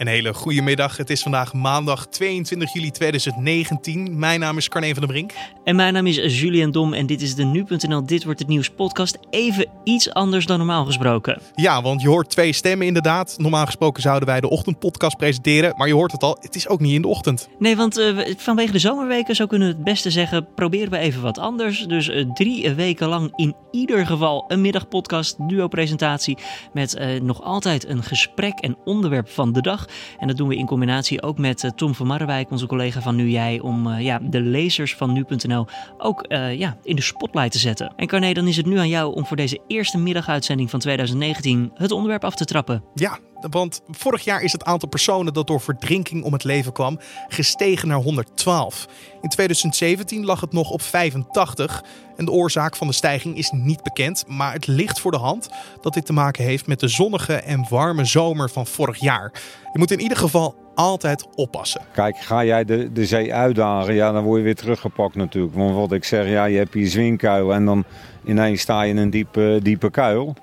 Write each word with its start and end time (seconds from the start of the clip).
Een 0.00 0.06
hele 0.06 0.34
goede 0.34 0.62
middag. 0.62 0.96
Het 0.96 1.10
is 1.10 1.22
vandaag 1.22 1.52
maandag 1.52 2.06
22 2.06 2.72
juli 2.72 2.90
2019. 2.90 4.18
Mijn 4.18 4.40
naam 4.40 4.56
is 4.56 4.68
Carne 4.68 4.88
van 4.88 5.02
der 5.02 5.06
Brink. 5.06 5.32
En 5.64 5.76
mijn 5.76 5.92
naam 5.92 6.06
is 6.06 6.40
Julian 6.40 6.70
Dom 6.70 6.92
en 6.92 7.06
dit 7.06 7.22
is 7.22 7.34
de 7.34 7.44
Nu.nl 7.44 8.06
Dit 8.06 8.24
Wordt 8.24 8.38
Het 8.38 8.48
Nieuws 8.48 8.70
podcast. 8.70 9.18
Even 9.30 9.66
iets 9.84 10.12
anders 10.12 10.46
dan 10.46 10.58
normaal 10.58 10.84
gesproken. 10.84 11.40
Ja, 11.54 11.82
want 11.82 12.02
je 12.02 12.08
hoort 12.08 12.30
twee 12.30 12.52
stemmen 12.52 12.86
inderdaad. 12.86 13.34
Normaal 13.38 13.66
gesproken 13.66 14.02
zouden 14.02 14.28
wij 14.28 14.40
de 14.40 14.50
ochtendpodcast 14.50 15.16
presenteren. 15.16 15.74
Maar 15.76 15.86
je 15.86 15.94
hoort 15.94 16.12
het 16.12 16.22
al, 16.22 16.36
het 16.40 16.54
is 16.54 16.68
ook 16.68 16.80
niet 16.80 16.94
in 16.94 17.02
de 17.02 17.08
ochtend. 17.08 17.48
Nee, 17.58 17.76
want 17.76 17.98
uh, 17.98 18.18
vanwege 18.36 18.72
de 18.72 18.78
zomerweken, 18.78 19.36
zo 19.36 19.46
kunnen 19.46 19.68
we 19.68 19.74
het 19.74 19.84
beste 19.84 20.10
zeggen, 20.10 20.46
proberen 20.54 20.90
we 20.90 20.98
even 20.98 21.22
wat 21.22 21.38
anders. 21.38 21.86
Dus 21.86 22.08
uh, 22.08 22.30
drie 22.32 22.74
weken 22.74 23.08
lang 23.08 23.32
in 23.36 23.54
ieder 23.70 24.06
geval 24.06 24.44
een 24.48 24.60
middagpodcast, 24.60 25.48
duo-presentatie. 25.48 26.38
Met 26.72 26.96
uh, 26.98 27.20
nog 27.20 27.42
altijd 27.42 27.88
een 27.88 28.02
gesprek 28.02 28.58
en 28.58 28.76
onderwerp 28.84 29.28
van 29.28 29.52
de 29.52 29.62
dag. 29.62 29.88
En 30.18 30.26
dat 30.26 30.36
doen 30.36 30.48
we 30.48 30.56
in 30.56 30.66
combinatie 30.66 31.22
ook 31.22 31.38
met 31.38 31.62
uh, 31.62 31.70
Tom 31.70 31.94
van 31.94 32.06
Marrewijk, 32.06 32.50
onze 32.50 32.66
collega 32.66 33.00
van 33.00 33.16
Nu 33.16 33.28
Jij, 33.30 33.60
om 33.60 33.86
uh, 33.86 34.00
ja, 34.00 34.20
de 34.22 34.40
lezers 34.40 34.94
van 34.94 35.12
Nu.nl 35.12 35.66
ook 35.98 36.24
uh, 36.28 36.58
ja, 36.58 36.76
in 36.82 36.96
de 36.96 37.02
spotlight 37.02 37.52
te 37.52 37.58
zetten. 37.58 37.92
En 37.96 38.06
Carné, 38.06 38.32
dan 38.32 38.46
is 38.46 38.56
het 38.56 38.66
nu 38.66 38.78
aan 38.78 38.88
jou 38.88 39.14
om 39.14 39.26
voor 39.26 39.36
deze 39.36 39.60
eerste 39.66 39.98
middaguitzending 39.98 40.70
van 40.70 40.80
2019 40.80 41.70
het 41.74 41.90
onderwerp 41.90 42.24
af 42.24 42.34
te 42.34 42.44
trappen. 42.44 42.84
Ja, 42.94 43.18
want 43.50 43.80
vorig 43.90 44.24
jaar 44.24 44.42
is 44.42 44.52
het 44.52 44.64
aantal 44.64 44.88
personen 44.88 45.32
dat 45.32 45.46
door 45.46 45.60
verdrinking 45.60 46.24
om 46.24 46.32
het 46.32 46.44
leven 46.44 46.72
kwam 46.72 47.00
gestegen 47.28 47.88
naar 47.88 47.98
112. 47.98 48.86
In 49.20 49.28
2017 49.28 50.24
lag 50.24 50.40
het 50.40 50.52
nog 50.52 50.70
op 50.70 50.82
85 50.82 51.84
en 52.16 52.24
de 52.24 52.30
oorzaak 52.30 52.76
van 52.76 52.86
de 52.86 52.92
stijging 52.92 53.36
is 53.36 53.50
niet 53.50 53.82
bekend, 53.82 54.24
maar 54.26 54.52
het 54.52 54.66
ligt 54.66 55.00
voor 55.00 55.10
de 55.10 55.18
hand 55.18 55.48
dat 55.80 55.94
dit 55.94 56.06
te 56.06 56.12
maken 56.12 56.44
heeft 56.44 56.66
met 56.66 56.80
de 56.80 56.88
zonnige 56.88 57.34
en 57.34 57.66
warme 57.68 58.04
zomer 58.04 58.50
van 58.50 58.66
vorig 58.66 59.00
jaar. 59.00 59.32
Je 59.72 59.78
moet 59.78 59.90
in 59.90 60.00
ieder 60.00 60.16
geval 60.16 60.54
altijd 60.74 61.26
oppassen. 61.34 61.80
Kijk, 61.92 62.16
ga 62.18 62.44
jij 62.44 62.64
de, 62.64 62.92
de 62.92 63.06
zee 63.06 63.34
uitdagen, 63.34 63.94
ja, 63.94 64.12
dan 64.12 64.24
word 64.24 64.38
je 64.38 64.44
weer 64.44 64.54
teruggepakt 64.54 65.14
natuurlijk. 65.14 65.54
Want 65.54 65.74
wat 65.74 65.92
ik 65.92 66.04
zeg, 66.04 66.28
ja, 66.28 66.44
je 66.44 66.56
hebt 66.56 66.74
hier 66.74 66.88
zwingkuil 66.88 67.54
en 67.54 67.64
dan 67.64 67.84
ineens 68.24 68.60
sta 68.60 68.82
je 68.82 68.90
in 68.90 68.96
een 68.96 69.10
diepe, 69.10 69.60
diepe 69.62 69.90
kuil. 69.90 70.34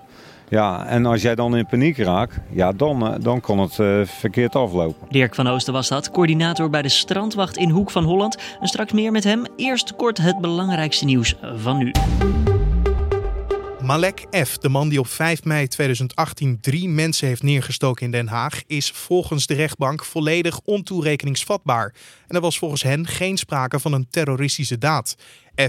Ja, 0.49 0.85
en 0.85 1.05
als 1.05 1.21
jij 1.21 1.35
dan 1.35 1.57
in 1.57 1.65
paniek 1.65 1.97
raakt, 1.97 2.37
ja, 2.49 2.71
dan, 2.71 3.17
dan 3.21 3.41
kan 3.41 3.59
het 3.59 3.77
uh, 3.77 4.01
verkeerd 4.05 4.55
aflopen. 4.55 5.07
Dirk 5.09 5.35
van 5.35 5.47
Oosten 5.47 5.73
was 5.73 5.87
dat, 5.87 6.11
coördinator 6.11 6.69
bij 6.69 6.81
de 6.81 6.89
Strandwacht 6.89 7.57
in 7.57 7.69
Hoek 7.69 7.91
van 7.91 8.03
Holland. 8.03 8.37
En 8.59 8.67
straks 8.67 8.91
meer 8.91 9.11
met 9.11 9.23
hem. 9.23 9.43
Eerst 9.55 9.95
kort 9.95 10.17
het 10.17 10.41
belangrijkste 10.41 11.05
nieuws 11.05 11.35
van 11.55 11.77
nu. 11.77 11.91
Malek 13.87 14.25
F., 14.45 14.57
de 14.57 14.69
man 14.69 14.89
die 14.89 14.99
op 14.99 15.07
5 15.07 15.43
mei 15.43 15.67
2018 15.67 16.59
drie 16.61 16.89
mensen 16.89 17.27
heeft 17.27 17.43
neergestoken 17.43 18.05
in 18.05 18.11
Den 18.11 18.27
Haag, 18.27 18.63
is 18.65 18.91
volgens 18.91 19.47
de 19.47 19.53
rechtbank 19.53 20.05
volledig 20.05 20.59
ontoerekeningsvatbaar. 20.59 21.93
En 22.27 22.35
er 22.35 22.41
was 22.41 22.57
volgens 22.57 22.83
hen 22.83 23.07
geen 23.07 23.37
sprake 23.37 23.79
van 23.79 23.93
een 23.93 24.09
terroristische 24.09 24.77
daad. 24.77 25.15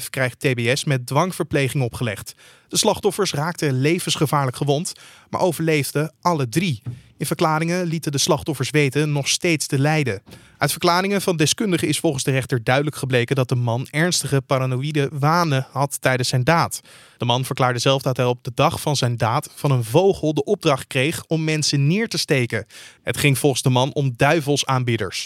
F 0.00 0.10
krijgt 0.10 0.41
TBS 0.41 0.84
met 0.84 1.06
dwangverpleging 1.06 1.84
opgelegd. 1.84 2.34
De 2.69 2.77
slachtoffers 2.77 3.33
raakten 3.33 3.80
levensgevaarlijk 3.80 4.56
gewond, 4.56 4.92
maar 5.30 5.41
overleefden 5.41 6.14
alle 6.20 6.48
drie. 6.48 6.82
In 7.19 7.27
verklaringen 7.27 7.86
lieten 7.86 8.12
de 8.12 8.19
slachtoffers 8.19 8.70
weten 8.70 9.12
nog 9.12 9.28
steeds 9.28 9.66
te 9.66 9.78
lijden. 9.78 10.22
Uit 10.58 10.70
verklaringen 10.70 11.22
van 11.22 11.36
deskundigen 11.36 11.88
is 11.88 11.98
volgens 11.98 12.25
de 12.25 12.30
rechter 12.30 12.64
duidelijk 12.64 12.97
gebleken 12.97 13.36
dat 13.36 13.48
de 13.48 13.55
man 13.55 13.86
ernstige 13.91 14.41
paranoïde 14.41 15.10
wanen 15.12 15.66
had 15.70 16.00
tijdens 16.00 16.28
zijn 16.28 16.44
daad. 16.44 16.80
De 17.16 17.25
man 17.25 17.44
verklaarde 17.44 17.78
zelf 17.78 18.02
dat 18.02 18.16
hij 18.16 18.27
op 18.27 18.44
de 18.44 18.52
dag 18.55 18.80
van 18.80 18.97
zijn 18.97 19.16
daad 19.16 19.50
van 19.55 19.70
een 19.70 19.84
vogel 19.84 20.34
de 20.34 20.44
opdracht 20.44 20.86
kreeg 20.86 21.25
om 21.27 21.44
mensen 21.44 21.86
neer 21.86 22.08
te 22.08 22.19
steken. 22.19 22.66
Het 23.02 23.16
ging 23.16 23.38
volgens 23.38 23.62
de 23.62 23.70
man 23.70 23.92
om 23.92 24.12
duivelsaanbidders. 24.16 25.25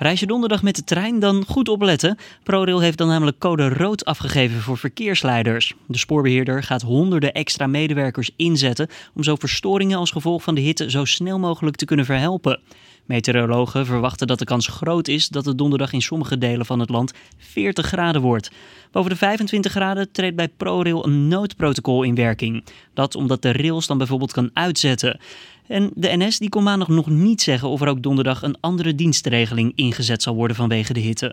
Reis 0.00 0.20
je 0.20 0.26
donderdag 0.26 0.62
met 0.62 0.76
de 0.76 0.84
trein, 0.84 1.18
dan 1.18 1.44
goed 1.46 1.68
opletten. 1.68 2.16
ProRail 2.42 2.80
heeft 2.80 2.98
dan 2.98 3.08
namelijk 3.08 3.38
code 3.38 3.68
rood 3.68 4.04
afgegeven 4.04 4.60
voor 4.60 4.78
verkeersleiders. 4.78 5.74
De 5.86 5.98
spoorbeheerder 5.98 6.62
gaat 6.62 6.82
honderden 6.82 7.32
extra 7.32 7.66
medewerkers 7.66 8.30
inzetten 8.36 8.88
om 9.14 9.22
zo 9.22 9.34
verstoringen 9.36 9.98
als 9.98 10.10
gevolg 10.10 10.42
van 10.42 10.54
de 10.54 10.60
hitte 10.60 10.90
zo 10.90 11.04
snel 11.04 11.38
mogelijk 11.38 11.76
te 11.76 11.84
kunnen 11.84 12.04
verhelpen. 12.04 12.60
Meteorologen 13.04 13.86
verwachten 13.86 14.26
dat 14.26 14.38
de 14.38 14.44
kans 14.44 14.66
groot 14.66 15.08
is 15.08 15.28
dat 15.28 15.44
het 15.44 15.58
donderdag 15.58 15.92
in 15.92 16.02
sommige 16.02 16.38
delen 16.38 16.66
van 16.66 16.80
het 16.80 16.90
land 16.90 17.12
40 17.38 17.86
graden 17.86 18.20
wordt. 18.20 18.50
Boven 18.90 19.10
de 19.10 19.16
25 19.16 19.72
graden 19.72 20.12
treedt 20.12 20.36
bij 20.36 20.48
ProRail 20.48 21.06
een 21.06 21.28
noodprotocol 21.28 22.02
in 22.02 22.14
werking. 22.14 22.64
Dat 22.94 23.14
omdat 23.14 23.42
de 23.42 23.52
rails 23.52 23.86
dan 23.86 23.98
bijvoorbeeld 23.98 24.32
kan 24.32 24.50
uitzetten. 24.52 25.20
En 25.70 25.90
de 25.94 26.16
NS 26.16 26.38
die 26.38 26.48
kon 26.48 26.62
maandag 26.62 26.88
nog 26.88 27.06
niet 27.06 27.42
zeggen 27.42 27.68
of 27.68 27.80
er 27.80 27.88
ook 27.88 28.02
donderdag 28.02 28.42
een 28.42 28.56
andere 28.60 28.94
dienstregeling 28.94 29.72
ingezet 29.74 30.22
zal 30.22 30.34
worden 30.34 30.56
vanwege 30.56 30.92
de 30.92 31.00
hitte. 31.00 31.30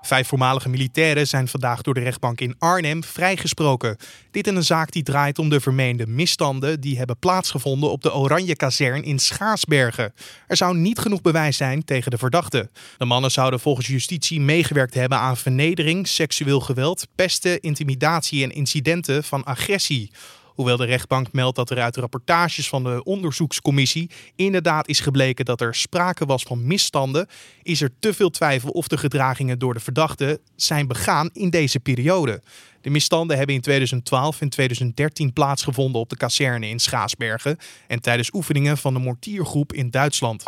Vijf 0.00 0.28
voormalige 0.28 0.68
militairen 0.68 1.26
zijn 1.26 1.48
vandaag 1.48 1.82
door 1.82 1.94
de 1.94 2.00
rechtbank 2.00 2.40
in 2.40 2.54
Arnhem 2.58 3.04
vrijgesproken. 3.04 3.96
Dit 4.30 4.46
in 4.46 4.56
een 4.56 4.64
zaak 4.64 4.92
die 4.92 5.02
draait 5.02 5.38
om 5.38 5.48
de 5.48 5.60
vermeende 5.60 6.06
misstanden 6.06 6.80
die 6.80 6.98
hebben 6.98 7.18
plaatsgevonden 7.18 7.90
op 7.90 8.02
de 8.02 8.14
Oranje 8.14 8.56
kazern 8.56 9.02
in 9.02 9.18
Schaarsbergen. 9.18 10.14
Er 10.46 10.56
zou 10.56 10.76
niet 10.76 10.98
genoeg 10.98 11.20
bewijs 11.20 11.56
zijn 11.56 11.84
tegen 11.84 12.10
de 12.10 12.18
verdachten. 12.18 12.70
De 12.98 13.04
mannen 13.04 13.30
zouden 13.30 13.60
volgens 13.60 13.86
justitie 13.86 14.40
meegewerkt 14.40 14.94
hebben 14.94 15.18
aan 15.18 15.36
vernedering, 15.36 16.08
seksueel 16.08 16.60
geweld, 16.60 17.06
pesten, 17.14 17.60
intimidatie 17.60 18.42
en 18.42 18.52
incidenten 18.52 19.24
van 19.24 19.44
agressie. 19.44 20.10
Hoewel 20.56 20.76
de 20.76 20.84
rechtbank 20.84 21.32
meldt 21.32 21.56
dat 21.56 21.70
er 21.70 21.80
uit 21.80 21.96
rapportages 21.96 22.68
van 22.68 22.84
de 22.84 23.04
onderzoekscommissie 23.04 24.10
inderdaad 24.36 24.88
is 24.88 25.00
gebleken 25.00 25.44
dat 25.44 25.60
er 25.60 25.74
sprake 25.74 26.26
was 26.26 26.42
van 26.42 26.66
misstanden, 26.66 27.26
is 27.62 27.80
er 27.80 27.90
te 27.98 28.14
veel 28.14 28.30
twijfel 28.30 28.70
of 28.70 28.88
de 28.88 28.98
gedragingen 28.98 29.58
door 29.58 29.74
de 29.74 29.80
verdachte 29.80 30.40
zijn 30.56 30.86
begaan 30.86 31.30
in 31.32 31.50
deze 31.50 31.80
periode. 31.80 32.42
De 32.80 32.90
misstanden 32.90 33.36
hebben 33.36 33.54
in 33.54 33.60
2012 33.60 34.40
en 34.40 34.48
2013 34.48 35.32
plaatsgevonden 35.32 36.00
op 36.00 36.08
de 36.08 36.16
kazerne 36.16 36.68
in 36.68 36.78
Schaasbergen 36.78 37.58
en 37.86 38.00
tijdens 38.00 38.30
oefeningen 38.32 38.78
van 38.78 38.94
de 38.94 39.00
mortiergroep 39.00 39.72
in 39.72 39.90
Duitsland. 39.90 40.42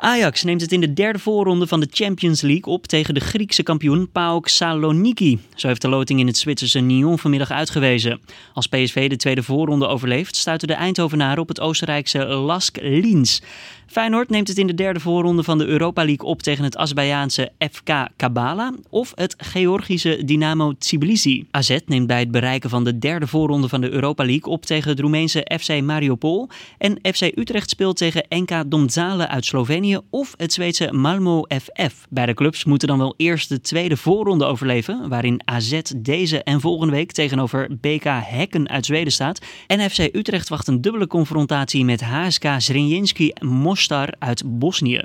Ajax 0.00 0.42
neemt 0.42 0.60
het 0.60 0.72
in 0.72 0.80
de 0.80 0.92
derde 0.92 1.18
voorronde 1.18 1.66
van 1.66 1.80
de 1.80 1.88
Champions 1.90 2.40
League 2.40 2.72
op 2.72 2.86
tegen 2.86 3.14
de 3.14 3.20
Griekse 3.20 3.62
kampioen 3.62 4.10
PAOK 4.10 4.48
Saloniki. 4.48 5.38
Zo 5.54 5.66
heeft 5.66 5.82
de 5.82 5.88
loting 5.88 6.20
in 6.20 6.26
het 6.26 6.36
Zwitserse 6.36 6.80
Nyon 6.80 7.18
vanmiddag 7.18 7.50
uitgewezen. 7.50 8.20
Als 8.54 8.66
PSV 8.66 9.08
de 9.08 9.16
tweede 9.16 9.42
voorronde 9.42 9.86
overleeft, 9.86 10.36
stuiten 10.36 10.68
de 10.68 10.74
Eindhovenaren 10.74 11.42
op 11.42 11.48
het 11.48 11.60
Oostenrijkse 11.60 12.24
Lask 12.26 12.76
Linz. 12.80 13.40
Feyenoord 13.88 14.28
neemt 14.28 14.48
het 14.48 14.58
in 14.58 14.66
de 14.66 14.74
derde 14.74 15.00
voorronde 15.00 15.42
van 15.42 15.58
de 15.58 15.66
Europa 15.66 16.04
League 16.04 16.26
op 16.26 16.42
tegen 16.42 16.64
het 16.64 16.76
Azerbeidzjaanse 16.76 17.52
FK 17.70 18.08
Kabala 18.16 18.74
of 18.90 19.12
het 19.14 19.34
Georgische 19.38 20.24
Dynamo 20.24 20.72
Tbilisi. 20.78 21.46
AZ 21.50 21.78
neemt 21.86 22.06
bij 22.06 22.18
het 22.18 22.30
bereiken 22.30 22.70
van 22.70 22.84
de 22.84 22.98
derde 22.98 23.26
voorronde 23.26 23.68
van 23.68 23.80
de 23.80 23.90
Europa 23.90 24.24
League 24.24 24.52
op 24.52 24.66
tegen 24.66 24.90
het 24.90 25.00
Roemeense 25.00 25.50
FC 25.60 25.80
Mariupol 25.80 26.48
en 26.78 26.98
FC 27.14 27.20
Utrecht 27.22 27.70
speelt 27.70 27.96
tegen 27.96 28.26
NK 28.28 28.70
Domzale 28.70 29.28
uit 29.28 29.44
Slovenië 29.44 29.98
of 30.10 30.34
het 30.36 30.52
Zweedse 30.52 30.92
Malmo 30.92 31.44
FF. 31.48 32.06
Beide 32.08 32.34
clubs 32.34 32.64
moeten 32.64 32.88
dan 32.88 32.98
wel 32.98 33.14
eerst 33.16 33.48
de 33.48 33.60
tweede 33.60 33.96
voorronde 33.96 34.44
overleven, 34.44 35.08
waarin 35.08 35.40
AZ 35.44 35.80
deze 35.96 36.42
en 36.42 36.60
volgende 36.60 36.92
week 36.92 37.12
tegenover 37.12 37.68
BK 37.80 38.04
Hekken 38.04 38.68
uit 38.68 38.86
Zweden 38.86 39.12
staat. 39.12 39.40
En 39.66 39.90
FC 39.90 39.98
Utrecht 39.98 40.48
wacht 40.48 40.68
een 40.68 40.80
dubbele 40.80 41.06
confrontatie 41.06 41.84
met 41.84 42.00
HSK 42.00 42.44
Zrenjinski 42.58 43.32
Moskou 43.40 43.76
Mostar 43.78 44.14
uit 44.18 44.58
Bosnië. 44.58 45.04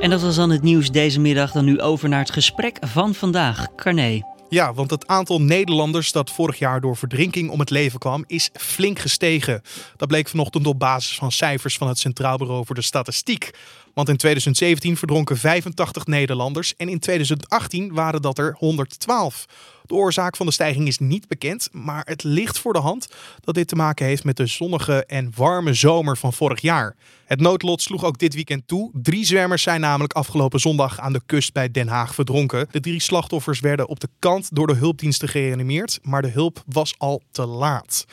En 0.00 0.10
dat 0.10 0.22
was 0.22 0.36
dan 0.36 0.50
het 0.50 0.62
nieuws 0.62 0.90
deze 0.90 1.20
middag. 1.20 1.52
Dan 1.52 1.64
nu 1.64 1.80
over 1.80 2.08
naar 2.08 2.18
het 2.18 2.30
gesprek 2.30 2.76
van 2.80 3.14
vandaag. 3.14 3.66
Carné. 3.76 4.20
Ja, 4.48 4.74
want 4.74 4.90
het 4.90 5.06
aantal 5.06 5.40
Nederlanders 5.40 6.12
dat 6.12 6.30
vorig 6.30 6.58
jaar 6.58 6.80
door 6.80 6.96
verdrinking 6.96 7.50
om 7.50 7.60
het 7.60 7.70
leven 7.70 7.98
kwam, 7.98 8.24
is 8.26 8.50
flink 8.52 8.98
gestegen. 8.98 9.62
Dat 9.96 10.08
bleek 10.08 10.28
vanochtend 10.28 10.66
op 10.66 10.78
basis 10.78 11.16
van 11.16 11.32
cijfers 11.32 11.76
van 11.76 11.88
het 11.88 11.98
Centraal 11.98 12.36
Bureau 12.36 12.66
voor 12.66 12.74
de 12.74 12.82
Statistiek. 12.82 13.50
Want 13.94 14.08
in 14.08 14.16
2017 14.16 14.96
verdronken 14.96 15.36
85 15.36 16.06
Nederlanders 16.06 16.76
en 16.76 16.88
in 16.88 16.98
2018 16.98 17.92
waren 17.92 18.22
dat 18.22 18.38
er 18.38 18.54
112. 18.58 19.46
De 19.86 19.94
oorzaak 19.94 20.36
van 20.36 20.46
de 20.46 20.52
stijging 20.52 20.86
is 20.86 20.98
niet 20.98 21.28
bekend, 21.28 21.68
maar 21.72 22.02
het 22.04 22.22
ligt 22.22 22.58
voor 22.58 22.72
de 22.72 22.78
hand 22.78 23.08
dat 23.40 23.54
dit 23.54 23.68
te 23.68 23.76
maken 23.76 24.06
heeft 24.06 24.24
met 24.24 24.36
de 24.36 24.46
zonnige 24.46 25.04
en 25.04 25.32
warme 25.36 25.74
zomer 25.74 26.16
van 26.16 26.32
vorig 26.32 26.60
jaar. 26.60 26.96
Het 27.24 27.40
noodlot 27.40 27.82
sloeg 27.82 28.04
ook 28.04 28.18
dit 28.18 28.34
weekend 28.34 28.68
toe. 28.68 28.90
Drie 28.92 29.24
zwemmers 29.24 29.62
zijn 29.62 29.80
namelijk 29.80 30.12
afgelopen 30.12 30.60
zondag 30.60 31.00
aan 31.00 31.12
de 31.12 31.22
kust 31.26 31.52
bij 31.52 31.70
Den 31.70 31.88
Haag 31.88 32.14
verdronken. 32.14 32.66
De 32.70 32.80
drie 32.80 33.00
slachtoffers 33.00 33.60
werden 33.60 33.88
op 33.88 34.00
de 34.00 34.08
kant 34.18 34.54
door 34.54 34.66
de 34.66 34.74
hulpdiensten 34.74 35.28
gereanimeerd, 35.28 35.98
maar 36.02 36.22
de 36.22 36.30
hulp 36.30 36.62
was 36.66 36.94
al 36.98 37.22
te 37.30 37.46
laat. 37.46 38.04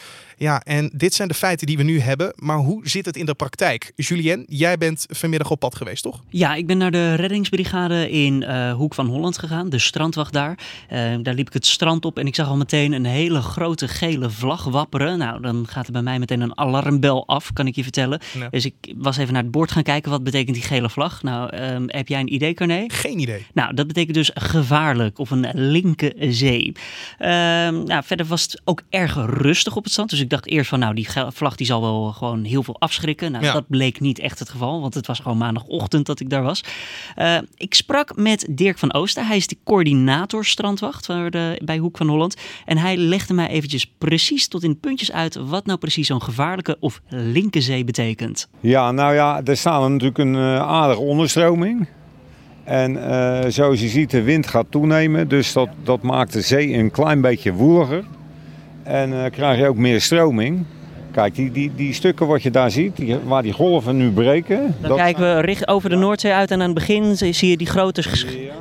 Ja, 0.42 0.62
en 0.64 0.92
dit 0.94 1.14
zijn 1.14 1.28
de 1.28 1.34
feiten 1.34 1.68
die 1.68 1.78
we 1.78 1.84
nu 1.84 2.00
hebben. 2.00 2.34
Maar 2.36 2.58
hoe 2.58 2.88
zit 2.88 3.06
het 3.06 3.18
in 3.18 3.26
de 3.26 3.34
praktijk? 3.34 3.92
Julien, 3.96 4.46
jij 4.48 4.78
bent 4.78 5.06
vanmiddag 5.10 5.52
op 5.52 5.60
pad 5.60 5.76
geweest, 5.76 6.04
toch? 6.04 6.24
Ja, 6.30 6.56
ik 6.56 6.68
ben 6.68 6.78
naar 6.78 6.92
de 6.92 7.14
reddingsbrigade 7.14 8.10
in 8.10 8.42
uh, 8.42 8.74
Hoek 8.74 8.94
van 8.94 9.08
Holland 9.08 9.38
gegaan, 9.38 9.70
de 9.70 9.80
strandwacht 9.80 10.34
daar. 10.34 10.58
Uh, 10.92 10.98
daar 11.22 11.34
liep 11.34 11.48
ik 11.48 11.54
het 11.54 11.66
strand 11.66 12.06
op 12.06 12.20
en 12.20 12.28
ik 12.28 12.36
zag 12.36 12.48
al 12.48 12.58
meteen 12.58 12.92
een 12.92 13.06
hele 13.06 13.42
grote 13.42 13.88
gele 13.88 14.30
vlag 14.30 14.64
wapperen. 14.64 15.18
Nou, 15.18 15.42
dan 15.42 15.68
gaat 15.70 15.86
er 15.86 15.92
bij 15.92 16.02
mij 16.02 16.20
meteen 16.20 16.42
een 16.42 16.58
alarmbel 16.58 17.28
af, 17.28 17.54
kan 17.54 17.68
ik 17.68 17.76
je 17.76 17.84
vertellen. 17.84 18.22
Ja. 18.40 18.50
Dus 18.50 18.66
ik 18.66 18.94
was 18.98 19.18
even 19.18 19.34
naar 19.34 19.44
het 19.44 19.52
bord 19.52 19.72
gaan 19.72 19.84
kijken, 19.84 20.12
wat 20.12 20.24
betekent 20.24 20.56
die 20.56 20.66
gele 20.66 20.90
vlag? 20.90 21.24
Nou, 21.24 21.58
um, 21.58 21.86
heb 21.88 22.08
jij 22.08 22.20
een 22.20 22.34
idee, 22.34 22.54
Carné? 22.54 22.84
Geen 22.88 23.20
idee. 23.20 23.46
Nou, 23.54 23.74
dat 23.74 23.88
betekent 23.88 24.16
dus 24.16 24.32
gevaarlijk 24.34 25.20
of 25.20 25.32
een 25.32 25.48
linker 25.54 26.14
zee. 26.20 26.72
Uh, 27.20 27.28
nou, 27.28 28.04
verder 28.04 28.26
was 28.26 28.42
het 28.42 28.62
ook 28.64 28.82
erg 28.90 29.16
rustig 29.26 29.76
op 29.76 29.84
het 29.84 29.92
strand, 29.92 30.10
dus 30.10 30.20
ik 30.20 30.30
dacht 30.32 30.48
eerst 30.48 30.70
van 30.70 30.80
nou, 30.80 30.94
die 30.94 31.08
vlag 31.28 31.56
die 31.56 31.66
zal 31.66 31.82
wel 31.82 32.12
gewoon 32.12 32.44
heel 32.44 32.64
veel 32.64 32.80
afschrikken. 32.80 33.32
Nou, 33.32 33.44
dat 33.44 33.68
bleek 33.68 34.00
niet 34.00 34.20
echt 34.20 34.40
het 34.40 34.50
geval, 34.50 34.82
want 34.82 34.94
het 34.94 35.08
was 35.08 35.20
gewoon 35.20 35.38
maandagochtend 35.38 36.06
dat 36.06 36.20
ik 36.20 36.30
daar 36.30 36.44
was. 36.44 36.64
Uh, 37.18 37.38
ik 37.58 37.74
sprak 37.74 38.16
met 38.16 38.48
Dirk 38.50 38.78
van 38.78 38.94
Oosten. 38.94 39.28
Hij 39.28 39.38
is 39.38 39.48
de 39.48 39.58
coördinator 39.64 40.46
strandwacht 40.46 41.08
bij 41.66 41.78
Hoek 41.78 41.98
van 41.98 42.08
Holland. 42.08 42.36
En 42.66 42.78
hij 42.78 42.98
legde 42.98 43.34
mij 43.34 43.48
eventjes 43.48 43.92
precies 43.98 44.48
tot 44.48 44.64
in 44.64 44.80
puntjes 44.80 45.12
uit 45.12 45.36
wat 45.36 45.66
nou 45.66 45.80
precies 45.80 46.08
zo'n 46.08 46.22
gevaarlijke 46.22 46.78
of 46.80 47.02
linkenzee 47.08 47.84
betekent. 47.84 48.50
Ja, 48.60 48.92
nou 48.92 49.14
ja, 49.14 49.42
er 49.44 49.58
staat 49.58 49.90
natuurlijk 49.90 50.18
een 50.18 50.34
uh, 50.34 50.60
aardige 50.60 51.02
onderstroming. 51.02 51.88
En 52.64 52.96
uh, 52.96 53.40
zoals 53.48 53.82
je 53.82 53.88
ziet, 53.88 54.10
de 54.12 54.22
wind 54.22 54.48
gaat 54.48 54.66
toenemen. 54.70 55.28
Dus 55.28 55.54
dat, 55.54 55.70
dat 55.84 56.02
maakt 56.02 56.34
de 56.34 56.42
zee 56.42 56.74
een 56.74 56.92
klein 56.92 57.22
beetje 57.22 57.54
woeliger. 57.54 58.04
En 58.84 59.12
uh, 59.12 59.26
krijg 59.32 59.60
je 59.60 59.68
ook 59.68 59.78
meer 59.78 60.02
stroming. 60.02 60.66
Kijk, 61.12 61.36
die, 61.36 61.52
die, 61.52 61.72
die 61.76 61.94
stukken 61.94 62.28
wat 62.28 62.44
je 62.44 62.52
daar 62.52 62.72
ziet, 62.72 62.96
die, 62.96 63.18
waar 63.26 63.42
die 63.42 63.54
golven 63.54 63.98
nu 63.98 64.12
breken. 64.12 64.76
Dan 64.82 64.98
kijken 64.98 65.36
we 65.36 65.42
richt 65.42 65.68
over 65.68 65.90
de 65.90 65.96
Noordzee 65.96 66.34
uit 66.34 66.52
en 66.52 66.60
aan 66.62 66.66
het 66.66 66.74
begin 66.74 67.18
zie 67.18 67.50
je 67.50 67.58
die 67.58 67.68
grote 67.68 68.04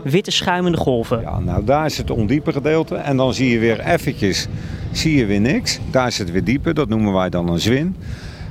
witte 0.04 0.30
schuimende 0.30 0.78
golven. 0.78 1.20
Ja, 1.20 1.38
nou 1.38 1.64
daar 1.64 1.86
is 1.86 1.98
het 1.98 2.10
ondiepe 2.10 2.52
gedeelte. 2.52 2.94
En 2.94 3.16
dan 3.16 3.34
zie 3.34 3.50
je 3.50 3.58
weer 3.58 3.80
eventjes, 3.80 4.46
zie 4.92 5.16
je 5.16 5.26
weer 5.26 5.40
niks. 5.40 5.78
Daar 5.90 6.06
is 6.06 6.18
het 6.18 6.30
weer 6.30 6.44
dieper, 6.44 6.74
dat 6.74 6.88
noemen 6.88 7.12
wij 7.12 7.28
dan 7.28 7.48
een 7.48 7.60
zwin. 7.60 7.96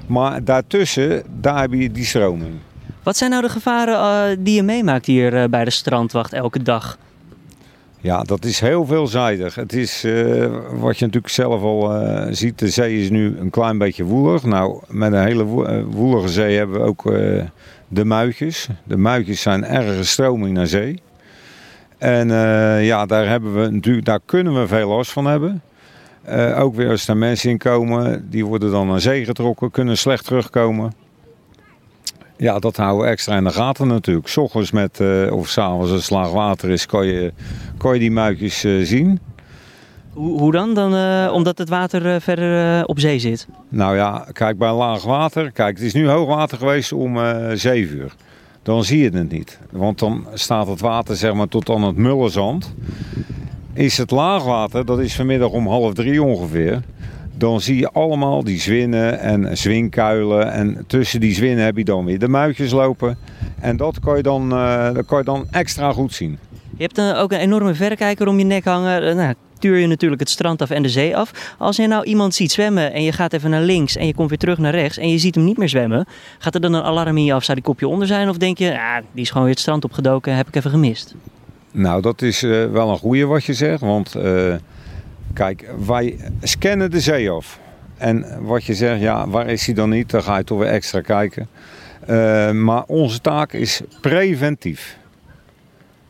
Maar 0.08 0.44
daartussen, 0.44 1.24
daar 1.40 1.62
heb 1.62 1.74
je 1.74 1.92
die 1.92 2.06
stroming. 2.06 2.54
Wat 3.04 3.18
zijn 3.18 3.30
nou 3.30 3.42
de 3.42 3.50
gevaren 3.50 3.94
uh, 3.94 4.38
die 4.40 4.56
je 4.56 4.64
meemaakt 4.64 5.06
hier 5.06 5.34
uh, 5.34 5.44
bij 5.50 5.66
de 5.66 5.72
strandwacht 5.72 6.34
elke 6.34 6.64
dag? 6.64 6.98
Ja, 8.02 8.24
dat 8.24 8.46
is 8.46 8.60
heel 8.60 8.86
veelzijdig. 8.86 9.56
Het 9.56 9.74
is 9.74 10.06
uh, 10.06 10.46
wat 10.72 10.98
je 11.00 11.06
natuurlijk 11.06 11.34
zelf 11.34 11.62
al 11.62 12.02
uh, 12.02 12.26
ziet. 12.30 12.60
De 12.60 12.70
zee 12.70 13.02
is 13.02 13.10
nu 13.10 13.38
een 13.40 13.50
klein 13.50 13.78
beetje 13.78 14.04
woelig. 14.04 14.44
Nou, 14.44 14.82
met 14.88 15.14
een 15.14 15.24
hele 15.24 15.44
woelige 15.84 16.28
zee 16.28 16.58
hebben 16.58 16.82
we 16.82 16.88
ook 16.88 17.04
de 17.88 18.06
muitjes. 18.06 18.68
De 18.84 18.98
muitjes 18.98 19.42
zijn 19.42 19.66
erge 19.66 20.04
stroming 20.04 20.54
naar 20.54 20.68
zee. 20.68 21.02
En 21.98 22.28
ja, 22.84 23.06
daar, 23.06 23.28
hebben 23.28 23.82
we 23.82 24.02
daar 24.02 24.20
kunnen 24.26 24.60
we 24.60 24.68
veel 24.68 24.90
last 24.90 25.12
van 25.12 25.26
hebben. 25.26 25.62
ook 26.58 26.76
weer 26.76 26.90
als 26.90 27.08
er 27.08 27.18
mensen 27.18 27.50
in 27.50 27.58
komen, 27.58 28.30
die 28.30 28.46
worden 28.46 28.72
dan 28.72 28.88
naar 28.88 29.02
zee 29.02 29.26
getrokken, 29.26 29.72
kunnen 29.72 29.98
slecht 29.98 30.26
terugkomen. 30.26 30.94
Ja, 32.40 32.60
dat 32.60 32.78
houden 32.78 33.06
we 33.06 33.12
extra 33.12 33.38
in 33.38 33.44
de 33.44 33.50
gaten 33.50 33.88
natuurlijk. 33.88 34.28
S 34.28 34.38
ochtends 34.38 34.72
met, 34.72 35.00
uh, 35.00 35.34
of 35.34 35.48
s'avonds 35.48 35.82
als 35.82 35.92
het 35.92 36.04
slaag 36.04 36.32
water 36.32 36.70
is, 36.70 36.86
kan 36.86 37.06
je, 37.06 37.34
kan 37.78 37.94
je 37.94 38.00
die 38.00 38.12
muikjes 38.12 38.66
uh, 38.66 38.86
zien. 38.86 39.20
Hoe, 40.14 40.40
hoe 40.40 40.52
dan? 40.52 40.74
dan 40.74 40.96
uh, 40.96 41.32
omdat 41.34 41.58
het 41.58 41.70
water 41.70 42.22
verder 42.22 42.86
op 42.86 43.00
zee 43.00 43.20
zit? 43.20 43.48
Nou 43.70 43.96
ja, 43.96 44.26
kijk 44.32 44.58
bij 44.58 44.72
laag 44.72 45.04
water. 45.04 45.52
Kijk, 45.52 45.78
het 45.78 45.86
is 45.86 45.94
nu 45.94 46.08
hoog 46.08 46.28
water 46.28 46.58
geweest 46.58 46.94
om 46.94 47.18
7 47.54 47.98
uur. 47.98 48.14
Dan 48.64 48.84
zie 48.84 49.00
je 49.00 49.10
het 49.10 49.32
niet. 49.32 49.60
Want 49.72 50.00
dan 50.00 50.28
staat 50.34 50.68
het 50.68 50.80
water 50.80 51.16
zeg 51.16 51.34
maar 51.34 51.48
tot 51.48 51.70
aan 51.70 51.84
het 51.84 51.96
mullenzand. 51.96 52.74
Is 53.74 53.98
het 53.98 54.12
laagwater, 54.12 54.86
dat 54.86 55.00
is 55.00 55.16
vanmiddag 55.16 55.50
om 55.50 55.68
half 55.68 55.94
drie 55.94 56.24
ongeveer 56.24 56.82
dan 57.40 57.62
zie 57.62 57.78
je 57.78 57.90
allemaal 57.92 58.44
die 58.44 58.60
zwinnen 58.60 59.20
en 59.20 59.58
zwinkuilen. 59.58 60.52
En 60.52 60.84
tussen 60.88 61.20
die 61.20 61.34
zwinnen 61.34 61.66
heb 61.66 61.78
je 61.78 61.84
dan 61.84 62.06
weer 62.06 62.20
de 62.20 62.28
muitjes 62.28 62.72
lopen. 62.72 63.18
En 63.60 63.78
dat 63.78 64.00
kan 64.00 64.18
je 64.18 64.24
dan, 64.24 64.54
uh, 64.54 64.94
dat 64.94 65.06
kan 65.06 65.18
je 65.18 65.24
dan 65.24 65.48
extra 65.52 65.92
goed 65.92 66.14
zien. 66.14 66.40
Je 66.78 66.84
hebt 66.84 66.98
uh, 66.98 67.22
ook 67.22 67.32
een 67.32 67.40
enorme 67.40 67.74
verrekijker 67.74 68.28
om 68.28 68.38
je 68.40 68.46
nek 68.46 68.66
hangen. 68.66 69.08
Uh, 69.08 69.16
nou, 69.16 69.34
tuur 69.60 69.78
je 69.78 69.88
natuurlijk 69.88 70.22
het 70.22 70.30
strand 70.30 70.62
af 70.62 70.70
en 70.70 70.84
de 70.84 70.90
zee 70.90 71.18
af. 71.18 71.56
Als 71.58 71.76
je 71.76 71.88
nou 71.88 72.04
iemand 72.04 72.36
ziet 72.36 72.52
zwemmen 72.52 72.94
en 72.94 73.04
je 73.04 73.12
gaat 73.12 73.34
even 73.34 73.50
naar 73.50 73.62
links 73.62 73.96
en 73.96 74.06
je 74.08 74.14
komt 74.14 74.30
weer 74.30 74.38
terug 74.38 74.58
naar 74.58 74.74
rechts 74.74 74.98
en 74.98 75.10
je 75.10 75.18
ziet 75.18 75.36
hem 75.36 75.44
niet 75.44 75.58
meer 75.58 75.70
zwemmen, 75.70 76.06
gaat 76.40 76.56
er 76.56 76.62
dan 76.62 76.74
een 76.74 76.84
alarm 76.84 77.18
in 77.18 77.26
je 77.26 77.34
af? 77.34 77.44
Zou 77.44 77.58
die 77.58 77.66
kopje 77.68 77.88
onder 77.88 78.08
zijn? 78.08 78.30
Of 78.30 78.38
denk 78.38 78.58
je, 78.58 78.80
ah, 78.80 78.98
die 79.12 79.22
is 79.22 79.28
gewoon 79.28 79.44
weer 79.44 79.54
het 79.54 79.62
strand 79.62 79.84
opgedoken, 79.84 80.36
heb 80.36 80.48
ik 80.48 80.56
even 80.56 80.72
gemist? 80.72 81.16
Nou, 81.72 82.02
dat 82.02 82.22
is 82.22 82.42
wel 82.42 82.90
een 82.90 82.98
goede 82.98 83.26
wat 83.26 83.44
je 83.44 83.54
zegt, 83.54 83.82
want 83.82 84.16
Kijk, 85.34 85.70
wij 85.86 86.18
scannen 86.42 86.92
de 86.92 87.00
zee 87.00 87.30
af. 87.30 87.60
En 87.98 88.26
wat 88.46 88.64
je 88.64 88.74
zegt, 88.74 89.02
ja, 89.02 89.28
waar 89.28 89.48
is 89.48 89.66
hij 89.66 89.76
dan 89.76 89.90
niet? 89.90 90.10
Dan 90.10 90.24
ga 90.24 90.38
je 90.38 90.44
toch 90.44 90.60
weer 90.60 90.68
extra 90.68 91.02
kijken. 91.02 91.48
Uh, 92.10 92.52
maar 92.52 92.84
onze 92.88 93.22
taak 93.22 93.54
is 93.54 93.82
preventief. 94.02 94.98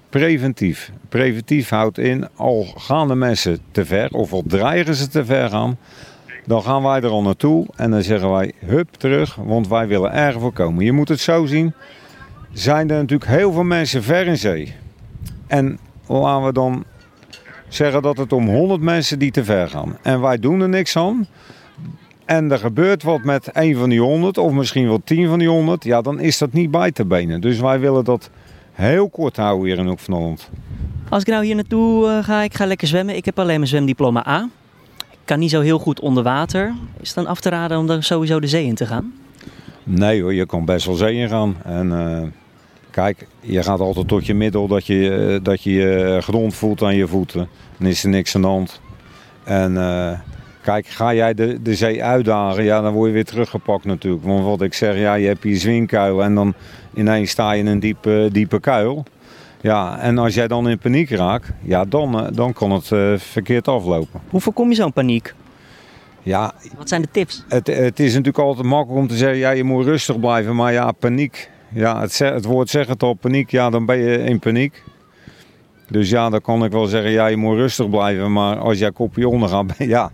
Preventief. 0.09 0.91
Preventief 1.09 1.69
houdt 1.69 1.97
in, 1.97 2.27
al 2.35 2.65
gaan 2.77 3.07
de 3.07 3.15
mensen 3.15 3.59
te 3.71 3.85
ver, 3.85 4.11
of 4.11 4.33
al 4.33 4.43
dreigen 4.47 4.95
ze 4.95 5.07
te 5.07 5.25
ver 5.25 5.49
gaan, 5.49 5.77
dan 6.45 6.63
gaan 6.63 6.83
wij 6.83 7.01
er 7.01 7.09
al 7.09 7.21
naartoe 7.21 7.67
en 7.75 7.91
dan 7.91 8.03
zeggen 8.03 8.31
wij, 8.31 8.51
hup, 8.65 8.89
terug, 8.91 9.35
want 9.35 9.67
wij 9.67 9.87
willen 9.87 10.13
erger 10.13 10.41
voorkomen. 10.41 10.85
Je 10.85 10.91
moet 10.91 11.09
het 11.09 11.19
zo 11.19 11.45
zien, 11.45 11.73
zijn 12.53 12.89
er 12.89 12.97
natuurlijk 12.97 13.29
heel 13.29 13.51
veel 13.51 13.63
mensen 13.63 14.03
ver 14.03 14.27
in 14.27 14.37
zee. 14.37 14.75
En 15.47 15.79
laten 16.07 16.45
we 16.45 16.53
dan 16.53 16.85
zeggen 17.69 18.01
dat 18.01 18.17
het 18.17 18.33
om 18.33 18.47
100 18.47 18.81
mensen 18.81 19.19
die 19.19 19.31
te 19.31 19.43
ver 19.43 19.69
gaan. 19.69 19.97
En 20.01 20.21
wij 20.21 20.37
doen 20.37 20.61
er 20.61 20.69
niks 20.69 20.97
aan. 20.97 21.27
En 22.25 22.51
er 22.51 22.57
gebeurt 22.57 23.03
wat 23.03 23.23
met 23.23 23.49
een 23.53 23.75
van 23.75 23.89
die 23.89 24.01
100 24.01 24.37
of 24.37 24.51
misschien 24.51 24.87
wel 24.87 25.01
10 25.03 25.27
van 25.27 25.39
die 25.39 25.47
100. 25.47 25.83
Ja, 25.83 26.01
dan 26.01 26.19
is 26.19 26.37
dat 26.37 26.53
niet 26.53 26.71
bij 26.71 26.91
te 26.91 27.05
benen. 27.05 27.41
Dus 27.41 27.59
wij 27.59 27.79
willen 27.79 28.03
dat 28.03 28.29
heel 28.71 29.09
kort 29.09 29.37
houden 29.37 29.65
hier 29.67 29.77
in 29.77 29.87
Hoek 29.87 29.99
van 29.99 30.13
Holland. 30.13 30.49
Als 31.09 31.21
ik 31.21 31.27
nou 31.27 31.45
hier 31.45 31.55
naartoe 31.55 32.07
uh, 32.07 32.23
ga, 32.23 32.41
ik 32.41 32.53
ga 32.53 32.65
lekker 32.65 32.87
zwemmen. 32.87 33.15
Ik 33.15 33.25
heb 33.25 33.39
alleen 33.39 33.57
mijn 33.57 33.67
zwemdiploma 33.67 34.27
A. 34.27 34.49
Ik 35.11 35.17
kan 35.25 35.39
niet 35.39 35.49
zo 35.49 35.61
heel 35.61 35.79
goed 35.79 35.99
onder 35.99 36.23
water. 36.23 36.73
Is 36.99 37.07
het 37.07 37.15
dan 37.15 37.27
af 37.27 37.39
te 37.39 37.49
raden 37.49 37.77
om 37.77 37.87
dan 37.87 38.03
sowieso 38.03 38.39
de 38.39 38.47
zee 38.47 38.65
in 38.65 38.75
te 38.75 38.85
gaan? 38.85 39.13
Nee 39.83 40.21
hoor, 40.21 40.33
je 40.33 40.45
kan 40.45 40.65
best 40.65 40.85
wel 40.85 40.95
zee 40.95 41.15
in 41.15 41.29
gaan. 41.29 41.55
En 41.63 41.91
uh, 41.91 42.21
Kijk, 42.99 43.27
je 43.39 43.63
gaat 43.63 43.79
altijd 43.79 44.07
tot 44.07 44.25
je 44.25 44.33
middel 44.33 44.67
dat 44.67 44.85
je 44.85 45.15
eh, 45.15 45.43
dat 45.43 45.63
je, 45.63 45.71
je 45.71 46.17
grond 46.21 46.53
voelt 46.53 46.83
aan 46.83 46.95
je 46.95 47.07
voeten. 47.07 47.49
Dan 47.77 47.87
is 47.87 48.03
er 48.03 48.09
niks 48.09 48.35
aan 48.35 48.41
de 48.41 48.47
hand. 48.47 48.81
En 49.43 49.73
uh, 49.73 50.11
kijk, 50.61 50.87
ga 50.87 51.13
jij 51.13 51.33
de, 51.33 51.61
de 51.61 51.75
zee 51.75 52.03
uitdagen, 52.03 52.63
ja, 52.63 52.81
dan 52.81 52.93
word 52.93 53.07
je 53.07 53.13
weer 53.13 53.25
teruggepakt 53.25 53.85
natuurlijk. 53.85 54.23
Want 54.23 54.43
wat 54.43 54.61
ik 54.61 54.73
zeg, 54.73 54.97
ja, 54.97 55.13
je 55.13 55.27
hebt 55.27 55.43
hier 55.43 55.57
zwinkuil 55.57 56.23
en 56.23 56.35
dan 56.35 56.53
ineens 56.93 57.31
sta 57.31 57.51
je 57.51 57.59
in 57.59 57.67
een 57.67 57.79
diepe, 57.79 58.29
diepe 58.31 58.59
kuil. 58.59 59.03
Ja, 59.61 59.99
en 59.99 60.17
als 60.17 60.33
jij 60.33 60.47
dan 60.47 60.69
in 60.69 60.77
paniek 60.77 61.09
raakt, 61.09 61.51
ja, 61.61 61.85
dan, 61.85 62.19
eh, 62.19 62.27
dan 62.31 62.53
kan 62.53 62.71
het 62.71 62.89
uh, 62.91 63.17
verkeerd 63.17 63.67
aflopen. 63.67 64.21
Hoe 64.29 64.41
voorkom 64.41 64.69
je 64.69 64.75
zo'n 64.75 64.93
paniek? 64.93 65.33
Ja, 66.23 66.53
Wat 66.77 66.89
zijn 66.89 67.01
de 67.01 67.09
tips? 67.11 67.43
Het, 67.47 67.67
het 67.67 67.99
is 67.99 68.09
natuurlijk 68.09 68.37
altijd 68.37 68.67
makkelijk 68.67 69.01
om 69.01 69.07
te 69.07 69.15
zeggen, 69.15 69.37
ja, 69.37 69.49
je 69.49 69.63
moet 69.63 69.85
rustig 69.85 70.19
blijven. 70.19 70.55
Maar 70.55 70.73
ja, 70.73 70.91
paniek, 70.91 71.49
ja, 71.73 72.01
het, 72.01 72.19
het 72.19 72.45
woord 72.45 72.69
zegt 72.69 72.89
het 72.89 73.03
al, 73.03 73.13
paniek, 73.13 73.51
ja, 73.51 73.69
dan 73.69 73.85
ben 73.85 73.97
je 73.97 74.17
in 74.17 74.39
paniek. 74.39 74.83
Dus 75.89 76.09
ja, 76.09 76.29
dan 76.29 76.41
kan 76.41 76.63
ik 76.63 76.71
wel 76.71 76.85
zeggen, 76.85 77.11
ja, 77.11 77.27
je 77.27 77.37
moet 77.37 77.55
rustig 77.55 77.89
blijven. 77.89 78.31
Maar 78.31 78.57
als 78.57 78.79
jij 78.79 78.91
kopje 78.91 79.27
onder 79.27 79.49
gaat, 79.49 79.75
ja, 79.95 80.11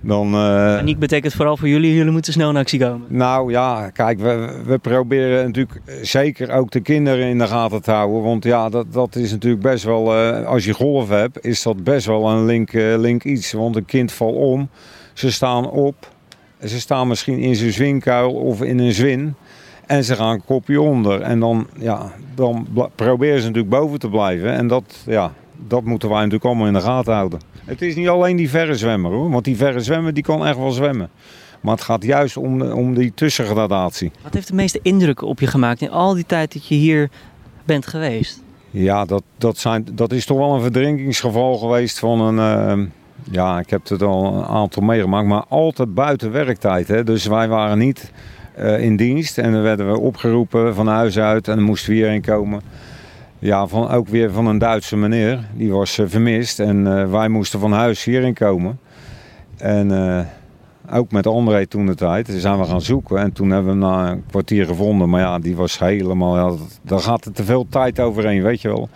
dan... 0.00 0.26
Uh... 0.34 0.76
Paniek 0.76 0.98
betekent 0.98 1.34
vooral 1.34 1.56
voor 1.56 1.68
jullie, 1.68 1.94
jullie 1.94 2.12
moeten 2.12 2.32
snel 2.32 2.50
in 2.50 2.56
actie 2.56 2.78
komen. 2.78 3.06
Nou 3.08 3.50
ja, 3.50 3.90
kijk, 3.90 4.18
we, 4.18 4.62
we 4.64 4.78
proberen 4.78 5.44
natuurlijk 5.44 5.80
zeker 6.02 6.50
ook 6.50 6.70
de 6.70 6.80
kinderen 6.80 7.26
in 7.26 7.38
de 7.38 7.46
gaten 7.46 7.82
te 7.82 7.90
houden. 7.90 8.22
Want 8.22 8.44
ja, 8.44 8.68
dat, 8.68 8.92
dat 8.92 9.16
is 9.16 9.30
natuurlijk 9.30 9.62
best 9.62 9.84
wel, 9.84 10.16
uh, 10.16 10.46
als 10.46 10.64
je 10.64 10.74
golf 10.74 11.08
hebt, 11.08 11.44
is 11.44 11.62
dat 11.62 11.84
best 11.84 12.06
wel 12.06 12.28
een 12.28 12.44
link, 12.44 12.72
uh, 12.72 12.98
link 12.98 13.24
iets. 13.24 13.52
Want 13.52 13.76
een 13.76 13.84
kind 13.84 14.12
valt 14.12 14.36
om, 14.36 14.68
ze 15.12 15.32
staan 15.32 15.70
op, 15.70 16.10
ze 16.64 16.80
staan 16.80 17.08
misschien 17.08 17.38
in 17.38 17.56
zijn 17.56 17.72
zwinkuil 17.72 18.32
of 18.32 18.62
in 18.62 18.78
een 18.78 18.92
zwin. 18.92 19.34
En 19.86 20.04
ze 20.04 20.14
gaan 20.14 20.32
een 20.32 20.44
kopje 20.44 20.80
onder. 20.80 21.20
En 21.20 21.40
dan, 21.40 21.66
ja, 21.78 22.12
dan 22.34 22.66
proberen 22.94 23.40
ze 23.40 23.46
natuurlijk 23.46 23.74
boven 23.74 23.98
te 23.98 24.08
blijven. 24.08 24.52
En 24.52 24.66
dat, 24.66 25.02
ja, 25.06 25.32
dat 25.66 25.84
moeten 25.84 26.08
wij 26.08 26.18
natuurlijk 26.18 26.44
allemaal 26.44 26.66
in 26.66 26.72
de 26.72 26.80
gaten 26.80 27.14
houden. 27.14 27.40
Het 27.64 27.82
is 27.82 27.94
niet 27.94 28.08
alleen 28.08 28.36
die 28.36 28.50
verre 28.50 28.74
zwemmer 28.74 29.12
hoor. 29.12 29.30
Want 29.30 29.44
die 29.44 29.56
verre 29.56 29.80
zwemmer 29.80 30.14
die 30.14 30.22
kan 30.22 30.46
echt 30.46 30.56
wel 30.56 30.70
zwemmen. 30.70 31.10
Maar 31.60 31.74
het 31.74 31.84
gaat 31.84 32.04
juist 32.04 32.36
om, 32.36 32.62
om 32.62 32.94
die 32.94 33.12
tussengradatie. 33.14 34.12
Wat 34.22 34.34
heeft 34.34 34.48
de 34.48 34.54
meeste 34.54 34.78
indruk 34.82 35.22
op 35.22 35.40
je 35.40 35.46
gemaakt 35.46 35.80
in 35.80 35.90
al 35.90 36.14
die 36.14 36.26
tijd 36.26 36.52
dat 36.52 36.66
je 36.66 36.74
hier 36.74 37.10
bent 37.64 37.86
geweest? 37.86 38.42
Ja, 38.70 39.04
dat, 39.04 39.22
dat, 39.38 39.58
zijn, 39.58 39.86
dat 39.92 40.12
is 40.12 40.26
toch 40.26 40.38
wel 40.38 40.54
een 40.54 40.60
verdrinkingsgeval 40.60 41.56
geweest 41.56 41.98
van 41.98 42.20
een, 42.20 42.78
uh, 42.78 42.86
Ja, 43.30 43.58
ik 43.58 43.70
heb 43.70 43.88
het 43.88 44.02
al 44.02 44.34
een 44.34 44.44
aantal 44.44 44.82
meegemaakt, 44.82 45.26
maar 45.26 45.44
altijd 45.48 45.94
buiten 45.94 46.32
werktijd. 46.32 46.88
Hè. 46.88 47.04
Dus 47.04 47.26
wij 47.26 47.48
waren 47.48 47.78
niet 47.78 48.12
uh, 48.58 48.80
in 48.80 48.96
dienst 48.96 49.38
en 49.38 49.52
dan 49.52 49.62
werden 49.62 49.92
we 49.92 49.98
opgeroepen 49.98 50.74
van 50.74 50.86
huis 50.86 51.18
uit 51.18 51.48
en 51.48 51.56
dan 51.56 51.64
moesten 51.64 51.90
we 51.90 51.96
hierheen 51.96 52.22
komen. 52.22 52.60
Ja, 53.38 53.66
van, 53.66 53.88
ook 53.90 54.08
weer 54.08 54.30
van 54.30 54.46
een 54.46 54.58
Duitse 54.58 54.96
meneer, 54.96 55.38
die 55.54 55.72
was 55.72 55.98
uh, 55.98 56.06
vermist 56.08 56.60
en 56.60 56.76
uh, 56.76 57.10
wij 57.10 57.28
moesten 57.28 57.60
van 57.60 57.72
huis 57.72 58.04
hierin 58.04 58.34
komen. 58.34 58.78
En 59.56 59.90
ook 60.90 61.10
met 61.12 61.26
André 61.26 61.66
toen 61.66 61.86
de 61.86 61.94
tijd. 61.94 62.26
Toen 62.26 62.38
zijn 62.38 62.58
we 62.58 62.64
gaan 62.64 62.80
zoeken 62.80 63.18
en 63.18 63.32
toen 63.32 63.50
hebben 63.50 63.78
we 63.78 63.86
hem 63.86 63.94
na 63.94 64.10
een 64.10 64.24
kwartier 64.28 64.66
gevonden. 64.66 65.08
Maar 65.08 65.20
ja, 65.20 65.38
die 65.38 65.56
was 65.56 65.78
helemaal... 65.78 66.36
Ja, 66.36 66.56
daar 66.82 67.00
gaat 67.00 67.24
er 67.24 67.32
te 67.32 67.44
veel 67.44 67.66
tijd 67.68 68.00
overheen, 68.00 68.42
weet 68.42 68.60
je 68.60 68.68
wel. 68.68 68.88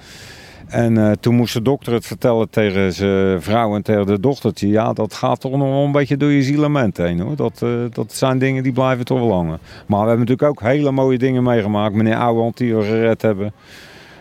En 0.70 0.94
uh, 0.94 1.10
toen 1.20 1.34
moest 1.34 1.54
de 1.54 1.62
dokter 1.62 1.92
het 1.92 2.06
vertellen 2.06 2.50
tegen 2.50 2.92
zijn 2.92 3.42
vrouw 3.42 3.74
en 3.74 3.82
tegen 3.82 4.06
de 4.06 4.20
dochtertje. 4.20 4.68
Ja, 4.68 4.92
dat 4.92 5.14
gaat 5.14 5.40
toch 5.40 5.56
nog 5.56 5.68
wel 5.68 5.84
een 5.84 5.92
beetje 5.92 6.16
door 6.16 6.30
je 6.30 6.42
zielement 6.42 6.96
heen 6.96 7.20
hoor. 7.20 7.36
Dat, 7.36 7.60
uh, 7.64 7.70
dat 7.92 8.12
zijn 8.12 8.38
dingen 8.38 8.62
die 8.62 8.72
blijven 8.72 9.04
toch 9.04 9.18
wel 9.18 9.32
hangen. 9.32 9.58
Maar 9.86 10.00
we 10.00 10.08
hebben 10.08 10.26
natuurlijk 10.26 10.48
ook 10.48 10.68
hele 10.68 10.90
mooie 10.90 11.18
dingen 11.18 11.42
meegemaakt. 11.42 11.94
Meneer 11.94 12.16
Ouwehand 12.16 12.56
die 12.56 12.74
we 12.74 12.82
gered 12.82 13.22
hebben. 13.22 13.52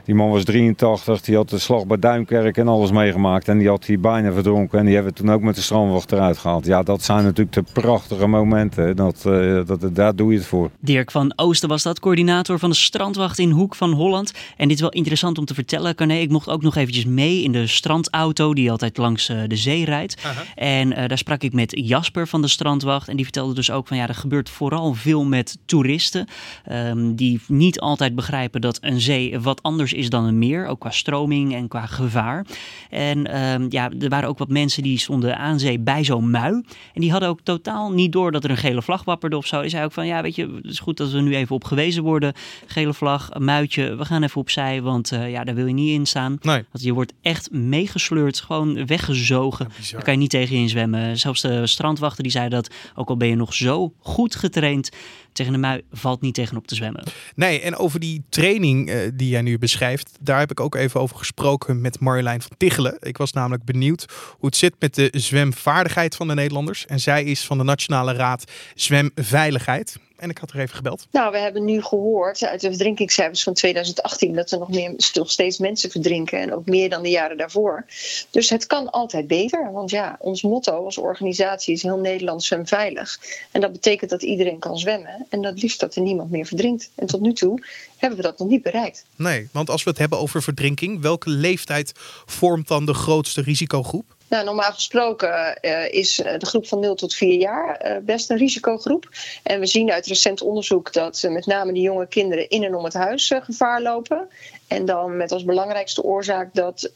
Die 0.10 0.18
man 0.18 0.30
was 0.30 0.44
83, 0.44 1.22
die 1.22 1.36
had 1.36 1.50
de 1.50 1.60
slag 1.60 1.86
bij 1.86 2.00
Duinkerk 2.00 2.58
en 2.58 2.68
alles 2.68 2.92
meegemaakt. 2.92 3.48
En 3.48 3.58
die 3.58 3.68
had 3.68 3.86
hier 3.86 4.00
bijna 4.00 4.32
verdronken. 4.32 4.80
En 4.80 4.86
die 4.86 4.94
hebben 4.94 5.14
we 5.14 5.20
toen 5.20 5.32
ook 5.32 5.42
met 5.42 5.56
de 5.56 5.62
strandwacht 5.62 6.12
eruit 6.12 6.38
gehaald. 6.38 6.66
Ja, 6.66 6.84
dat 6.84 7.04
zijn 7.04 7.24
natuurlijk 7.24 7.54
de 7.54 7.64
prachtige 7.82 8.28
momenten. 8.28 8.96
Dat, 8.96 9.24
uh, 9.28 9.62
dat, 9.66 9.96
daar 9.96 10.16
doe 10.16 10.32
je 10.32 10.38
het 10.38 10.48
voor. 10.48 10.70
Dirk 10.80 11.12
van 11.12 11.34
Oosten 11.36 11.70
was 11.70 11.84
dat, 11.84 12.00
coördinator 12.00 12.60
van 12.60 12.70
de 12.70 12.76
strandwacht 12.76 13.40
in 13.40 13.52
Hoek 13.52 13.76
van 13.76 13.92
Holland. 13.92 14.34
En 14.58 14.68
dit 14.68 14.76
is 14.76 14.82
wel 14.82 14.92
interessant 14.92 15.38
om 15.38 15.46
te 15.46 15.54
vertellen, 15.54 15.96
Carné. 15.96 16.16
Ik 16.16 16.30
mocht 16.30 16.50
ook 16.50 16.62
nog 16.62 16.76
eventjes 16.76 17.06
mee 17.06 17.44
in 17.44 17.52
de 17.52 17.68
strandauto 17.68 18.54
die 18.54 18.72
altijd 18.72 18.98
langs 18.98 19.30
uh, 19.30 19.42
de 19.48 19.56
zee 19.56 19.86
rijdt. 19.86 20.18
Uh 20.18 20.24
-huh. 20.24 20.40
En 20.56 20.92
uh, 20.92 21.08
daar 21.08 21.18
sprak 21.18 21.42
ik 21.42 21.54
met 21.54 21.72
Jasper 21.76 22.28
van 22.28 22.42
de 22.42 22.48
strandwacht. 22.48 23.08
En 23.08 23.16
die 23.16 23.26
vertelde 23.26 23.54
dus 23.54 23.72
ook 23.72 23.88
van 23.88 23.98
ja, 23.98 24.08
er 24.08 24.16
gebeurt 24.16 24.50
vooral 24.50 24.94
veel 24.94 25.26
met 25.26 25.58
toeristen. 25.66 26.28
Um, 26.72 27.16
die 27.16 27.42
niet 27.48 27.80
altijd 27.80 28.16
begrijpen 28.16 28.62
dat 28.62 28.78
een 28.82 29.02
zee 29.02 29.40
wat 29.40 29.64
anders 29.64 29.94
is 29.94 29.99
is 30.00 30.10
dan 30.10 30.26
een 30.26 30.38
meer, 30.38 30.68
ook 30.68 30.80
qua 30.80 30.92
stroming 30.92 31.54
en 31.56 31.68
qua 31.68 31.86
gevaar. 31.86 32.46
En 32.90 33.40
um, 33.40 33.66
ja, 33.70 33.92
er 34.00 34.10
waren 34.10 34.30
ook 34.30 34.38
wat 34.38 34.50
mensen 34.50 34.84
die 34.84 35.00
stonden 35.00 35.38
aan 35.38 35.60
zee 35.60 35.80
bij 35.80 36.04
zo'n 36.04 36.32
mui. 36.32 36.64
En 36.94 37.02
die 37.02 37.12
hadden 37.12 37.30
ook 37.30 37.42
totaal 37.44 37.92
niet 37.92 38.12
door 38.12 38.32
dat 38.32 38.44
er 38.44 38.50
een 38.50 38.58
gele 38.58 38.82
vlag 38.82 39.04
wapperde 39.04 39.38
of 39.38 39.46
zo. 39.46 39.62
Die 39.62 39.70
zei 39.70 39.86
ook 39.86 39.92
van, 39.92 40.08
ja, 40.08 40.22
weet 40.22 40.36
je, 40.36 40.60
het 40.62 40.72
is 40.72 40.80
goed 40.80 40.98
dat 40.98 41.12
we 41.12 41.22
nu 41.22 41.36
even 41.36 41.56
op 41.56 41.64
gewezen 41.64 42.04
worden. 42.04 42.34
Gele 42.66 42.94
vlag, 42.94 43.28
een 43.32 43.44
muitje, 43.44 43.96
we 43.96 44.06
gaan 44.06 44.24
even 44.24 44.42
opzij, 44.42 44.82
want 44.82 45.12
uh, 45.12 45.32
ja, 45.32 45.44
daar 45.44 45.56
wil 45.56 45.66
je 45.66 45.74
niet 45.74 45.94
in 45.94 46.06
staan. 46.06 46.38
Nee. 46.42 46.64
Want 46.72 46.84
je 46.84 46.94
wordt 46.94 47.14
echt 47.22 47.52
meegesleurd, 47.52 48.40
gewoon 48.40 48.86
weggezogen. 48.86 49.68
Ja, 49.82 49.92
daar 49.92 50.04
kan 50.04 50.14
je 50.14 50.20
niet 50.20 50.30
tegen 50.30 50.56
in 50.56 50.70
zwemmen. 50.70 51.18
Zelfs 51.18 51.42
de 51.42 51.68
strandwachter 51.68 52.24
die 52.24 52.32
zei 52.32 52.50
dat, 52.50 52.74
ook 52.96 53.10
al 53.10 53.18
ben 53.18 53.28
je 53.28 53.36
nog 53.36 53.54
zo 53.54 53.94
goed 54.00 54.36
getraind, 54.36 54.90
tegen 55.32 55.54
de 55.54 55.60
mui 55.60 55.82
valt 55.92 56.22
niet 56.22 56.34
tegenop 56.34 56.68
te 56.68 56.76
zwemmen. 56.76 57.04
Nee, 57.36 57.62
en 57.62 57.76
over 57.76 58.00
die 58.00 58.24
training 58.30 58.90
uh, 58.90 58.96
die 59.14 59.30
jij 59.30 59.42
nu 59.42 59.58
beschrijft, 59.58 59.89
daar 60.20 60.40
heb 60.40 60.52
ik 60.52 60.60
ook 60.60 60.76
even 60.76 61.00
over 61.00 61.18
gesproken 61.18 61.82
met 61.82 62.00
Marjolein 62.00 62.42
van 62.42 62.52
Tichelen. 62.58 62.98
Ik 63.00 63.18
was 63.18 63.34
namelijk 63.34 63.64
benieuwd 63.64 64.06
hoe 64.38 64.46
het 64.46 64.56
zit 64.56 64.76
met 64.80 64.96
de 64.96 65.10
zwemvaardigheid 65.12 66.16
van 66.16 66.28
de 66.28 66.34
Nederlanders. 66.34 66.86
En 66.86 67.00
zij 67.00 67.24
is 67.24 67.46
van 67.46 67.58
de 67.58 67.64
Nationale 67.64 68.14
Raad 68.14 68.52
Zwemveiligheid. 68.76 69.98
En 70.20 70.30
ik 70.30 70.38
had 70.38 70.52
er 70.52 70.60
even 70.60 70.76
gebeld. 70.76 71.08
Nou, 71.12 71.32
we 71.32 71.38
hebben 71.38 71.66
nu 71.66 71.82
gehoord 71.82 72.44
uit 72.44 72.62
de 72.62 72.68
verdrinkingscijfers 72.68 73.44
van 73.44 73.54
2018 73.54 74.34
dat 74.34 74.52
er 74.52 74.60
nog, 74.60 74.70
meer, 74.70 74.94
nog 75.14 75.32
steeds 75.32 75.58
mensen 75.58 75.92
verdrinken. 75.92 76.40
En 76.40 76.54
ook 76.54 76.66
meer 76.66 76.90
dan 76.90 77.04
de 77.04 77.10
jaren 77.10 77.38
daarvoor. 77.38 77.86
Dus 78.30 78.50
het 78.50 78.68
kan 78.68 78.90
altijd 78.90 79.28
beter. 79.28 79.72
Want 79.72 79.90
ja, 79.90 80.16
ons 80.20 80.42
motto 80.42 80.86
als 80.86 80.98
organisatie 80.98 81.74
is 81.74 81.84
heel 81.84 81.98
Nederland 81.98 82.44
zwemveilig. 82.44 83.18
En 83.52 83.62
dat 83.62 83.72
betekent 83.72 84.10
dat 84.10 84.24
iedereen 84.24 84.60
kan 84.60 84.78
zwemmen. 84.78 85.26
En 85.30 85.42
dat 85.42 85.62
liefst 85.62 85.80
dat 85.80 85.96
er 85.96 86.02
niemand 86.02 86.32
meer 86.32 86.46
verdrinkt. 86.46 86.92
En 86.96 87.08
tot 87.08 87.22
nu 87.22 87.34
toe 87.34 87.64
hebben 87.98 88.18
we 88.18 88.26
dat 88.26 88.40
nog 88.40 88.48
niet 88.48 88.64
bereikt. 88.64 89.06
Nee, 89.16 89.50
want 89.52 89.70
als 89.70 89.84
we 89.84 89.90
het 89.90 90.00
hebben 90.00 90.20
over 90.20 90.44
verdrinking, 90.44 91.02
welke 91.02 91.30
leeftijd 91.30 91.92
vormt 92.26 92.68
dan 92.68 92.86
de 92.86 92.94
grootste 92.94 93.42
risicogroep? 93.42 94.18
Nou, 94.30 94.46
normaal 94.46 94.72
gesproken 94.72 95.58
uh, 95.62 95.94
is 95.94 96.16
de 96.16 96.46
groep 96.46 96.68
van 96.68 96.80
0 96.80 96.96
tot 96.96 97.16
4 97.16 97.40
jaar 97.40 97.86
uh, 97.86 97.98
best 98.02 98.30
een 98.30 98.38
risicogroep. 98.38 99.10
En 99.44 99.60
we 99.60 99.66
zien 99.66 99.92
uit 99.92 100.06
recent 100.06 100.42
onderzoek 100.42 100.94
dat 100.94 101.26
met 101.30 101.46
name 101.46 101.74
de 101.74 101.80
jonge 101.80 102.08
kinderen 102.08 102.50
in 102.50 102.64
en 102.64 102.76
om 102.76 102.84
het 102.84 102.94
huis 102.94 103.32
gevaar 103.42 103.82
lopen. 103.82 104.28
En 104.68 104.86
dan 104.86 105.18
met 105.18 105.32
als 105.32 105.44
belangrijkste 105.44 106.04
oorzaak 106.04 106.54
dat, 106.54 106.92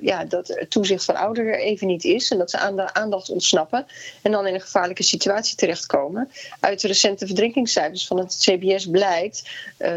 ja, 0.00 0.24
dat 0.24 0.48
het 0.48 0.70
toezicht 0.70 1.04
van 1.04 1.16
ouderen 1.16 1.52
er 1.52 1.58
even 1.58 1.86
niet 1.86 2.04
is. 2.04 2.30
En 2.30 2.38
dat 2.38 2.50
ze 2.50 2.58
aan 2.58 2.76
de 2.76 2.94
aandacht 2.94 3.30
ontsnappen. 3.30 3.86
En 4.22 4.32
dan 4.32 4.46
in 4.46 4.54
een 4.54 4.60
gevaarlijke 4.60 5.02
situatie 5.02 5.56
terechtkomen. 5.56 6.30
Uit 6.60 6.80
de 6.80 6.86
recente 6.86 7.26
verdrinkingscijfers 7.26 8.06
van 8.06 8.18
het 8.18 8.36
CBS 8.38 8.86
blijkt 8.90 9.50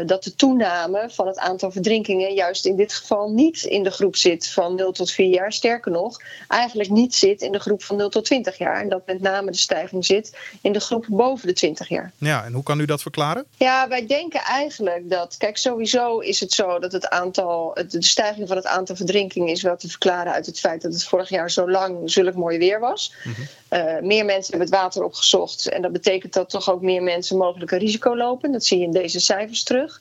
dat 0.06 0.24
de 0.24 0.34
toename 0.34 1.08
van 1.10 1.26
het 1.26 1.38
aantal 1.38 1.70
verdrinkingen 1.70 2.34
juist 2.34 2.66
in 2.66 2.76
dit 2.76 2.92
geval 2.92 3.30
niet 3.30 3.62
in 3.62 3.82
de 3.82 3.90
groep 3.90 4.16
zit 4.16 4.48
van 4.48 4.74
0 4.74 4.92
tot 4.92 5.10
4 5.10 5.28
jaar. 5.28 5.52
Sterker 5.52 5.92
nog, 5.92 6.20
eigenlijk 6.48 6.67
niet 6.74 7.14
zit 7.14 7.42
in 7.42 7.52
de 7.52 7.58
groep 7.58 7.82
van 7.82 7.96
0 7.96 8.08
tot 8.08 8.24
20 8.24 8.58
jaar. 8.58 8.80
En 8.80 8.88
dat 8.88 9.06
met 9.06 9.20
name 9.20 9.50
de 9.50 9.56
stijging 9.56 10.06
zit 10.06 10.38
in 10.60 10.72
de 10.72 10.80
groep 10.80 11.06
boven 11.08 11.46
de 11.46 11.52
20 11.52 11.88
jaar. 11.88 12.12
Ja, 12.18 12.44
en 12.44 12.52
hoe 12.52 12.62
kan 12.62 12.80
u 12.80 12.84
dat 12.84 13.02
verklaren? 13.02 13.44
Ja, 13.56 13.88
wij 13.88 14.06
denken 14.06 14.40
eigenlijk 14.40 15.10
dat, 15.10 15.36
kijk, 15.38 15.56
sowieso 15.56 16.18
is 16.18 16.40
het 16.40 16.52
zo 16.52 16.78
dat 16.78 16.92
het 16.92 17.08
aantal, 17.08 17.78
de 17.88 18.02
stijging 18.02 18.48
van 18.48 18.56
het 18.56 18.66
aantal 18.66 18.96
verdrinkingen 18.96 19.48
is 19.48 19.62
wel 19.62 19.76
te 19.76 19.88
verklaren 19.88 20.32
uit 20.32 20.46
het 20.46 20.60
feit 20.60 20.82
dat 20.82 20.92
het 20.92 21.04
vorig 21.04 21.28
jaar 21.28 21.50
zo 21.50 21.70
lang 21.70 22.10
zulk 22.10 22.34
mooi 22.34 22.58
weer 22.58 22.80
was. 22.80 23.14
Mm-hmm. 23.24 23.46
Uh, 23.70 24.00
meer 24.00 24.24
mensen 24.24 24.50
hebben 24.50 24.70
het 24.70 24.82
water 24.82 25.02
opgezocht 25.02 25.68
en 25.68 25.82
dat 25.82 25.92
betekent 25.92 26.32
dat 26.32 26.50
toch 26.50 26.70
ook 26.70 26.82
meer 26.82 27.02
mensen 27.02 27.36
mogelijk 27.36 27.70
een 27.70 27.78
risico 27.78 28.16
lopen. 28.16 28.52
Dat 28.52 28.64
zie 28.64 28.78
je 28.78 28.84
in 28.84 28.92
deze 28.92 29.20
cijfers 29.20 29.62
terug. 29.62 30.00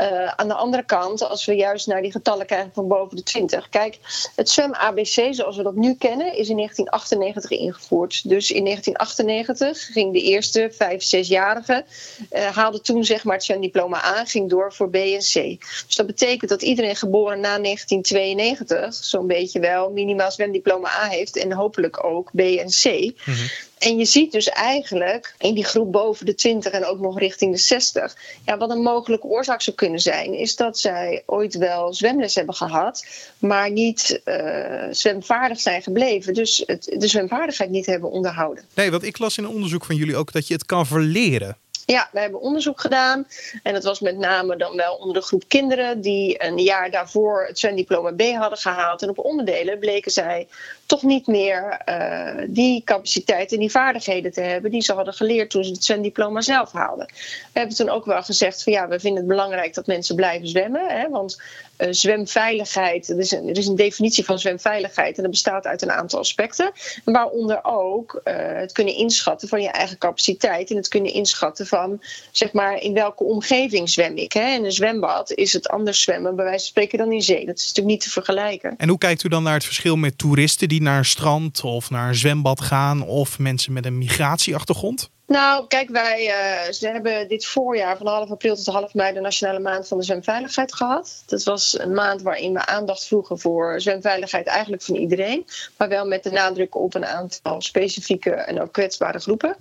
Uh, 0.00 0.26
aan 0.26 0.48
de 0.48 0.54
andere 0.54 0.82
kant, 0.82 1.22
als 1.22 1.44
we 1.44 1.54
juist 1.54 1.86
naar 1.86 2.02
die 2.02 2.10
getallen 2.10 2.46
kijken 2.46 2.70
van 2.74 2.88
boven 2.88 3.16
de 3.16 3.22
20. 3.22 3.68
Kijk, 3.68 3.98
het 4.34 4.50
zwem 4.50 4.74
ABC 4.74 5.26
zoals 5.30 5.56
we 5.56 5.62
dat 5.62 5.74
nu 5.74 5.94
kennen, 5.94 6.26
is 6.26 6.48
in 6.48 6.56
1998 6.56 7.50
ingevoerd. 7.50 8.28
Dus 8.28 8.50
in 8.50 8.64
1998 8.64 9.92
ging 9.92 10.12
de 10.12 10.22
eerste 10.22 10.70
5, 10.72 11.02
6-jarige, 11.16 11.84
uh, 12.32 12.46
haalde 12.46 12.80
toen 12.80 13.04
zeg 13.04 13.24
maar 13.24 13.34
het 13.34 13.44
zwemdiploma 13.44 14.04
A, 14.04 14.24
ging 14.24 14.50
door 14.50 14.72
voor 14.72 14.90
B 14.90 14.94
en 14.94 15.18
C. 15.18 15.60
Dus 15.86 15.96
dat 15.96 16.06
betekent 16.06 16.50
dat 16.50 16.62
iedereen 16.62 16.96
geboren 16.96 17.40
na 17.40 17.58
1992 17.58 18.94
zo'n 18.94 19.26
beetje 19.26 19.60
wel 19.60 19.90
minimaal 19.90 20.30
zwemdiploma 20.30 20.88
A 20.88 21.08
heeft 21.08 21.36
en 21.36 21.52
hopelijk 21.52 22.04
ook 22.04 22.30
B 22.34 22.40
en 22.40 22.68
C. 22.68 22.84
Mm-hmm. 22.84 23.48
En 23.78 23.96
je 23.96 24.04
ziet 24.04 24.32
dus 24.32 24.48
eigenlijk 24.48 25.34
in 25.38 25.54
die 25.54 25.64
groep 25.64 25.92
boven 25.92 26.26
de 26.26 26.34
20 26.34 26.72
en 26.72 26.84
ook 26.84 27.00
nog 27.00 27.18
richting 27.18 27.52
de 27.52 27.60
60, 27.60 28.16
ja, 28.44 28.56
wat 28.56 28.70
een 28.70 28.82
mogelijke 28.82 29.26
oorzaak 29.26 29.62
zou 29.62 29.76
kunnen 29.76 30.00
zijn, 30.00 30.34
is 30.34 30.56
dat 30.56 30.78
zij 30.78 31.22
ooit 31.26 31.54
wel 31.54 31.94
zwemles 31.94 32.34
hebben 32.34 32.54
gehad, 32.54 33.06
maar 33.38 33.70
niet 33.70 34.20
uh, 34.24 34.84
zwemvaardig 34.90 35.60
zijn 35.60 35.82
gebleven. 35.82 36.34
Dus 36.34 36.62
het, 36.66 36.94
de 36.96 37.08
zwemvaardigheid 37.08 37.70
niet 37.70 37.86
hebben 37.86 38.10
onderhouden. 38.10 38.64
Nee, 38.74 38.90
want 38.90 39.02
ik 39.02 39.18
las 39.18 39.38
in 39.38 39.44
een 39.44 39.50
onderzoek 39.50 39.84
van 39.84 39.96
jullie 39.96 40.16
ook 40.16 40.32
dat 40.32 40.46
je 40.46 40.54
het 40.54 40.66
kan 40.66 40.86
verleren. 40.86 41.56
Ja, 41.86 42.08
we 42.12 42.20
hebben 42.20 42.40
onderzoek 42.40 42.80
gedaan. 42.80 43.26
En 43.62 43.72
dat 43.72 43.84
was 43.84 44.00
met 44.00 44.16
name 44.16 44.56
dan 44.56 44.76
wel 44.76 44.94
onder 44.94 45.14
de 45.14 45.26
groep 45.26 45.44
kinderen 45.48 46.00
die 46.00 46.44
een 46.44 46.58
jaar 46.58 46.90
daarvoor 46.90 47.44
het 47.46 47.58
zwemdiploma 47.58 48.12
B 48.12 48.22
hadden 48.22 48.58
gehaald. 48.58 49.02
En 49.02 49.08
op 49.08 49.18
onderdelen 49.18 49.78
bleken 49.78 50.10
zij 50.10 50.48
toch 50.86 51.02
niet 51.02 51.26
meer 51.26 51.80
uh, 51.88 52.44
die 52.48 52.82
capaciteit 52.84 53.52
en 53.52 53.58
die 53.58 53.70
vaardigheden 53.70 54.32
te 54.32 54.40
hebben 54.40 54.70
die 54.70 54.82
ze 54.82 54.92
hadden 54.92 55.14
geleerd 55.14 55.50
toen 55.50 55.64
ze 55.64 55.72
het 55.72 55.84
zwemdiploma 55.84 56.40
zelf 56.40 56.72
haalden. 56.72 57.06
We 57.52 57.58
hebben 57.58 57.76
toen 57.76 57.88
ook 57.88 58.04
wel 58.04 58.22
gezegd 58.22 58.62
van 58.62 58.72
ja, 58.72 58.88
we 58.88 59.00
vinden 59.00 59.18
het 59.18 59.28
belangrijk 59.28 59.74
dat 59.74 59.86
mensen 59.86 60.16
blijven 60.16 60.48
zwemmen. 60.48 60.86
Hè, 60.88 61.08
want 61.08 61.42
uh, 61.78 61.88
zwemveiligheid, 61.90 63.08
er 63.08 63.18
is, 63.18 63.30
een, 63.30 63.48
er 63.48 63.58
is 63.58 63.66
een 63.66 63.76
definitie 63.76 64.24
van 64.24 64.38
zwemveiligheid 64.38 65.16
en 65.16 65.22
dat 65.22 65.30
bestaat 65.30 65.66
uit 65.66 65.82
een 65.82 65.90
aantal 65.90 66.18
aspecten. 66.18 66.72
Waaronder 67.04 67.60
ook 67.62 68.20
uh, 68.24 68.34
het 68.36 68.72
kunnen 68.72 68.94
inschatten 68.94 69.48
van 69.48 69.62
je 69.62 69.68
eigen 69.68 69.98
capaciteit 69.98 70.70
en 70.70 70.76
het 70.76 70.88
kunnen 70.88 71.12
inschatten 71.12 71.66
van 71.66 72.02
zeg 72.30 72.52
maar 72.52 72.82
in 72.82 72.94
welke 72.94 73.24
omgeving 73.24 73.88
zwem 73.88 74.16
ik. 74.16 74.32
Hè. 74.32 74.54
In 74.54 74.64
een 74.64 74.72
zwembad 74.72 75.32
is 75.32 75.52
het 75.52 75.68
anders 75.68 76.02
zwemmen 76.02 76.36
bij 76.36 76.44
wijze 76.44 76.58
van 76.58 76.68
spreken 76.68 76.98
dan 76.98 77.12
in 77.12 77.22
zee. 77.22 77.46
Dat 77.46 77.58
is 77.58 77.66
natuurlijk 77.66 77.94
niet 77.94 78.04
te 78.04 78.10
vergelijken. 78.10 78.74
En 78.76 78.88
hoe 78.88 78.98
kijkt 78.98 79.24
u 79.24 79.28
dan 79.28 79.42
naar 79.42 79.54
het 79.54 79.64
verschil 79.64 79.96
met 79.96 80.18
toeristen 80.18 80.68
die 80.68 80.75
naar 80.82 81.04
strand 81.04 81.64
of 81.64 81.90
naar 81.90 82.08
een 82.08 82.14
zwembad 82.14 82.60
gaan 82.60 83.02
of 83.02 83.38
mensen 83.38 83.72
met 83.72 83.86
een 83.86 83.98
migratieachtergrond? 83.98 85.10
Nou, 85.26 85.66
kijk, 85.66 85.88
wij 85.88 86.26
uh, 86.26 86.72
ze 86.72 86.88
hebben 86.88 87.28
dit 87.28 87.46
voorjaar 87.46 87.96
van 87.96 88.06
half 88.06 88.30
april 88.30 88.56
tot 88.56 88.66
half 88.66 88.94
mei 88.94 89.14
de 89.14 89.20
Nationale 89.20 89.58
Maand 89.58 89.88
van 89.88 89.98
de 89.98 90.04
Zwemveiligheid 90.04 90.74
gehad. 90.74 91.22
Dat 91.26 91.42
was 91.42 91.78
een 91.78 91.92
maand 91.92 92.22
waarin 92.22 92.52
we 92.52 92.66
aandacht 92.66 93.06
vroegen 93.06 93.38
voor 93.38 93.80
zwemveiligheid 93.80 94.46
eigenlijk 94.46 94.82
van 94.82 94.94
iedereen. 94.94 95.46
Maar 95.76 95.88
wel 95.88 96.06
met 96.06 96.22
de 96.22 96.30
nadruk 96.30 96.74
op 96.74 96.94
een 96.94 97.06
aantal 97.06 97.60
specifieke 97.60 98.30
en 98.30 98.60
ook 98.60 98.72
kwetsbare 98.72 99.18
groepen. 99.18 99.56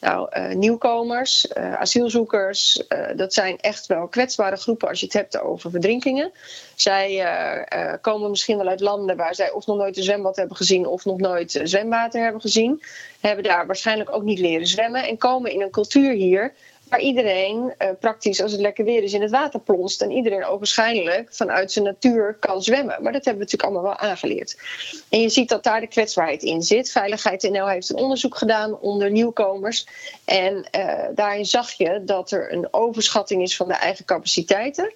Nou, 0.00 0.28
uh, 0.38 0.54
nieuwkomers, 0.54 1.46
uh, 1.56 1.74
asielzoekers, 1.74 2.82
uh, 2.88 3.06
dat 3.16 3.34
zijn 3.34 3.58
echt 3.58 3.86
wel 3.86 4.08
kwetsbare 4.08 4.56
groepen 4.56 4.88
als 4.88 5.00
je 5.00 5.04
het 5.04 5.14
hebt 5.14 5.40
over 5.40 5.70
verdrinkingen. 5.70 6.32
Zij 6.74 7.24
komen 8.00 8.30
misschien 8.30 8.56
wel 8.56 8.68
uit 8.68 8.80
landen 8.80 9.16
waar 9.16 9.34
zij 9.34 9.50
of 9.50 9.66
nog 9.66 9.76
nooit 9.76 9.96
een 9.96 10.02
zwembad 10.02 10.36
hebben 10.36 10.56
gezien 10.56 10.86
of 10.86 11.04
nog 11.04 11.18
nooit 11.18 11.60
zwemwater 11.62 12.22
hebben 12.22 12.40
gezien. 12.40 12.82
Hebben 13.20 13.44
daar 13.44 13.66
waarschijnlijk 13.66 14.12
ook 14.14 14.22
niet 14.22 14.38
leren 14.38 14.66
zwemmen 14.66 15.08
en 15.08 15.18
komen 15.18 15.52
in 15.52 15.62
een 15.62 15.70
cultuur 15.70 16.12
hier 16.12 16.52
waar 16.90 17.00
iedereen 17.00 17.74
uh, 17.78 17.88
praktisch, 18.00 18.42
als 18.42 18.52
het 18.52 18.60
lekker 18.60 18.84
weer 18.84 19.02
is, 19.02 19.12
in 19.12 19.22
het 19.22 19.30
water 19.30 19.60
plonst. 19.60 20.02
En 20.02 20.10
iedereen 20.10 20.44
ogenschijnlijk 20.44 21.34
vanuit 21.34 21.72
zijn 21.72 21.84
natuur 21.84 22.36
kan 22.40 22.62
zwemmen. 22.62 23.02
Maar 23.02 23.12
dat 23.12 23.24
hebben 23.24 23.46
we 23.46 23.50
natuurlijk 23.50 23.62
allemaal 23.62 23.82
wel 23.82 24.08
aangeleerd. 24.10 24.56
En 25.08 25.20
je 25.20 25.28
ziet 25.28 25.48
dat 25.48 25.64
daar 25.64 25.80
de 25.80 25.86
kwetsbaarheid 25.86 26.42
in 26.42 26.62
zit. 26.62 26.90
Veiligheid 26.90 27.42
NL 27.42 27.68
heeft 27.68 27.90
een 27.90 27.96
onderzoek 27.96 28.36
gedaan 28.36 28.78
onder 28.78 29.10
nieuwkomers. 29.10 29.86
En 30.24 30.66
uh, 30.76 30.94
daarin 31.14 31.46
zag 31.46 31.72
je 31.72 32.02
dat 32.04 32.30
er 32.30 32.52
een 32.52 32.68
overschatting 32.70 33.42
is 33.42 33.56
van 33.56 33.68
de 33.68 33.74
eigen 33.74 34.04
capaciteiten. 34.04 34.92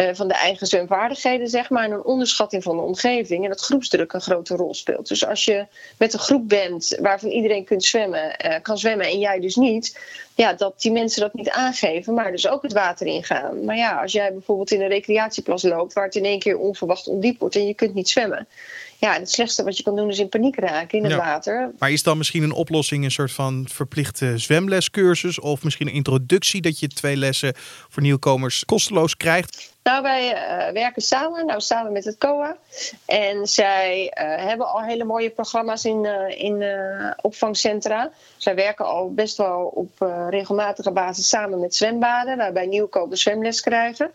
Uh, 0.00 0.08
van 0.12 0.28
de 0.28 0.34
eigen 0.34 0.66
zwemvaardigheden, 0.66 1.48
zeg 1.48 1.70
maar. 1.70 1.84
En 1.84 1.90
een 1.90 2.04
onderschatting 2.04 2.62
van 2.62 2.76
de 2.76 2.82
omgeving. 2.82 3.42
En 3.44 3.50
dat 3.50 3.60
groepsdruk 3.60 4.12
een 4.12 4.20
grote 4.20 4.56
rol 4.56 4.74
speelt. 4.74 5.08
Dus 5.08 5.26
als 5.26 5.44
je 5.44 5.66
met 5.98 6.12
een 6.12 6.18
groep 6.18 6.48
bent 6.48 6.96
waarvan 7.00 7.30
iedereen 7.30 7.64
kunt 7.64 7.84
zwemmen, 7.84 8.36
kan 8.62 8.78
zwemmen 8.78 9.06
en 9.06 9.18
jij 9.18 9.40
dus 9.40 9.56
niet 9.56 9.98
ja, 10.38 10.52
dat 10.52 10.80
die 10.80 10.92
mensen 10.92 11.20
dat 11.20 11.34
niet 11.34 11.50
aangeven, 11.50 12.14
maar 12.14 12.30
dus 12.30 12.48
ook 12.48 12.62
het 12.62 12.72
water 12.72 13.06
ingaan. 13.06 13.64
Maar 13.64 13.76
ja, 13.76 14.00
als 14.00 14.12
jij 14.12 14.32
bijvoorbeeld 14.32 14.70
in 14.70 14.80
een 14.80 14.88
recreatieplas 14.88 15.62
loopt 15.62 15.92
waar 15.92 16.04
het 16.04 16.14
in 16.14 16.24
één 16.24 16.38
keer 16.38 16.58
onverwacht 16.58 17.06
ondiep 17.06 17.40
wordt 17.40 17.56
en 17.56 17.66
je 17.66 17.74
kunt 17.74 17.94
niet 17.94 18.08
zwemmen. 18.08 18.46
Ja, 19.00 19.12
het 19.12 19.30
slechtste 19.30 19.64
wat 19.64 19.76
je 19.76 19.82
kan 19.82 19.96
doen 19.96 20.08
is 20.08 20.18
in 20.18 20.28
paniek 20.28 20.58
raken 20.58 20.98
in 20.98 21.04
het 21.04 21.14
water. 21.14 21.72
Maar 21.78 21.90
is 21.90 22.02
dan 22.02 22.18
misschien 22.18 22.42
een 22.42 22.52
oplossing 22.52 23.04
een 23.04 23.10
soort 23.10 23.32
van 23.32 23.66
verplichte 23.70 24.38
zwemlescursus 24.38 25.40
of 25.40 25.62
misschien 25.62 25.86
een 25.86 25.94
introductie 25.94 26.60
dat 26.60 26.78
je 26.78 26.88
twee 26.88 27.16
lessen 27.16 27.52
voor 27.88 28.02
nieuwkomers 28.02 28.64
kosteloos 28.64 29.16
krijgt? 29.16 29.72
Nou, 29.82 30.02
wij 30.02 30.32
uh, 30.32 30.72
werken 30.72 31.02
samen, 31.02 31.46
nou 31.46 31.60
samen 31.60 31.92
met 31.92 32.04
het 32.04 32.18
COA. 32.18 32.56
En 33.06 33.46
zij 33.46 34.02
uh, 34.04 34.46
hebben 34.46 34.66
al 34.66 34.82
hele 34.82 35.04
mooie 35.04 35.30
programma's 35.30 35.84
in, 35.84 36.04
uh, 36.04 36.44
in 36.44 36.64
opvangcentra. 37.20 38.10
Zij 38.36 38.54
werken 38.54 38.84
al 38.84 39.14
best 39.14 39.36
wel 39.36 39.64
op 39.74 39.90
regelmatige 40.28 40.90
basis 40.90 41.28
samen 41.28 41.60
met 41.60 41.74
zwembaden, 41.74 42.36
waarbij 42.36 42.66
nieuwkomers 42.66 43.22
zwemles 43.22 43.60
krijgen. 43.60 44.10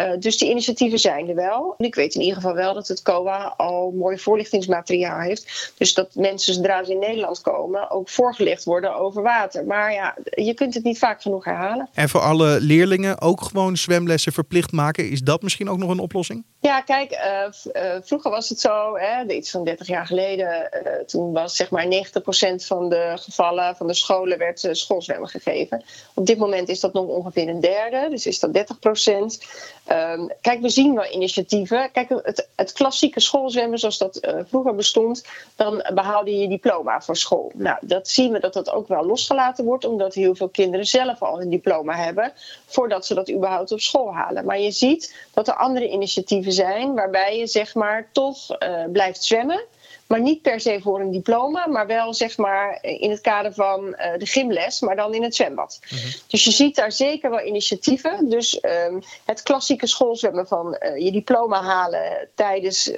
Uh, 0.00 0.10
dus 0.18 0.38
die 0.38 0.50
initiatieven 0.50 0.98
zijn 0.98 1.28
er 1.28 1.34
wel. 1.34 1.74
En 1.78 1.84
ik 1.84 1.94
weet 1.94 2.14
in 2.14 2.20
ieder 2.20 2.36
geval 2.36 2.54
wel 2.54 2.74
dat 2.74 2.88
het 2.88 3.02
COA 3.02 3.54
al 3.56 3.90
mooi 3.90 4.18
voorlichtingsmateriaal 4.18 5.20
heeft. 5.20 5.72
Dus 5.78 5.94
dat 5.94 6.14
mensen 6.14 6.54
zodra 6.54 6.84
ze 6.84 6.92
in 6.92 6.98
Nederland 6.98 7.40
komen 7.40 7.90
ook 7.90 8.08
voorgelegd 8.08 8.64
worden 8.64 8.96
over 8.96 9.22
water. 9.22 9.64
Maar 9.64 9.92
ja, 9.92 10.16
je 10.24 10.54
kunt 10.54 10.74
het 10.74 10.84
niet 10.84 10.98
vaak 10.98 11.22
genoeg 11.22 11.44
herhalen. 11.44 11.88
En 11.92 12.08
voor 12.08 12.20
alle 12.20 12.60
leerlingen 12.60 13.20
ook 13.20 13.40
gewoon 13.40 13.76
zwemlessen 13.76 14.32
verplicht 14.32 14.72
maken. 14.72 15.10
Is 15.10 15.20
dat 15.20 15.42
misschien 15.42 15.70
ook 15.70 15.78
nog 15.78 15.90
een 15.90 15.98
oplossing? 15.98 16.44
Ja, 16.60 16.80
kijk, 16.80 17.12
uh, 17.12 17.82
uh, 17.82 17.96
vroeger 18.02 18.30
was 18.30 18.48
het 18.48 18.60
zo, 18.60 18.96
hè, 18.96 19.32
iets 19.32 19.50
van 19.50 19.64
30 19.64 19.86
jaar 19.86 20.06
geleden, 20.06 20.70
toen 21.06 21.32
was 21.32 21.56
zeg 21.56 21.70
maar 21.70 21.86
90% 21.86 22.64
van 22.66 22.88
de 22.88 23.12
gevallen 23.14 23.76
van 23.76 23.86
de 23.86 23.94
scholen 23.94 24.38
werd 24.38 24.68
schoolzwemmen 24.72 25.28
gegeven. 25.28 25.84
Op 26.14 26.26
dit 26.26 26.38
moment 26.38 26.68
is 26.68 26.80
dat 26.80 26.92
nog 26.92 27.06
ongeveer 27.06 27.48
een 27.48 27.60
derde, 27.60 28.06
dus 28.10 28.26
is 28.26 28.38
dat 28.38 28.50
30%. 28.52 29.87
Um, 29.92 30.30
kijk, 30.40 30.60
we 30.60 30.68
zien 30.68 30.94
wel 30.94 31.12
initiatieven. 31.12 31.90
Kijk, 31.92 32.08
het, 32.08 32.48
het 32.56 32.72
klassieke 32.72 33.20
schoolzwemmen 33.20 33.78
zoals 33.78 33.98
dat 33.98 34.18
uh, 34.24 34.40
vroeger 34.46 34.74
bestond, 34.74 35.24
dan 35.56 35.84
behaalde 35.94 36.38
je 36.38 36.48
diploma 36.48 37.00
voor 37.00 37.16
school. 37.16 37.52
Nou, 37.54 37.78
dat 37.80 38.08
zien 38.08 38.32
we 38.32 38.40
dat 38.40 38.52
dat 38.52 38.70
ook 38.70 38.88
wel 38.88 39.06
losgelaten 39.06 39.64
wordt, 39.64 39.84
omdat 39.84 40.14
heel 40.14 40.34
veel 40.34 40.48
kinderen 40.48 40.86
zelf 40.86 41.22
al 41.22 41.40
een 41.40 41.50
diploma 41.50 41.94
hebben, 41.94 42.32
voordat 42.66 43.06
ze 43.06 43.14
dat 43.14 43.30
überhaupt 43.30 43.72
op 43.72 43.80
school 43.80 44.14
halen. 44.14 44.44
Maar 44.44 44.60
je 44.60 44.70
ziet 44.70 45.14
dat 45.34 45.48
er 45.48 45.54
andere 45.54 45.88
initiatieven 45.88 46.52
zijn 46.52 46.94
waarbij 46.94 47.38
je 47.38 47.46
zeg 47.46 47.74
maar 47.74 48.08
toch 48.12 48.62
uh, 48.62 48.84
blijft 48.92 49.24
zwemmen. 49.24 49.64
Maar 50.08 50.20
niet 50.20 50.42
per 50.42 50.60
se 50.60 50.80
voor 50.82 51.00
een 51.00 51.10
diploma, 51.10 51.66
maar 51.66 51.86
wel 51.86 52.14
zeg 52.14 52.36
maar 52.36 52.78
in 52.82 53.10
het 53.10 53.20
kader 53.20 53.54
van 53.54 53.86
uh, 53.86 54.18
de 54.18 54.26
gymles, 54.26 54.80
maar 54.80 54.96
dan 54.96 55.14
in 55.14 55.22
het 55.22 55.34
zwembad. 55.34 55.80
Mm 55.90 55.98
-hmm. 55.98 56.10
Dus 56.26 56.44
je 56.44 56.50
ziet 56.50 56.74
daar 56.74 56.92
zeker 56.92 57.30
wel 57.30 57.46
initiatieven. 57.46 58.28
Dus 58.28 58.64
um, 58.64 59.02
het 59.24 59.42
klassieke 59.42 59.86
schoolzwemmen 59.86 60.46
van 60.46 60.76
uh, 60.80 61.04
je 61.04 61.12
diploma 61.12 61.62
halen 61.62 62.28
tijdens 62.34 62.88
uh, 62.88 62.94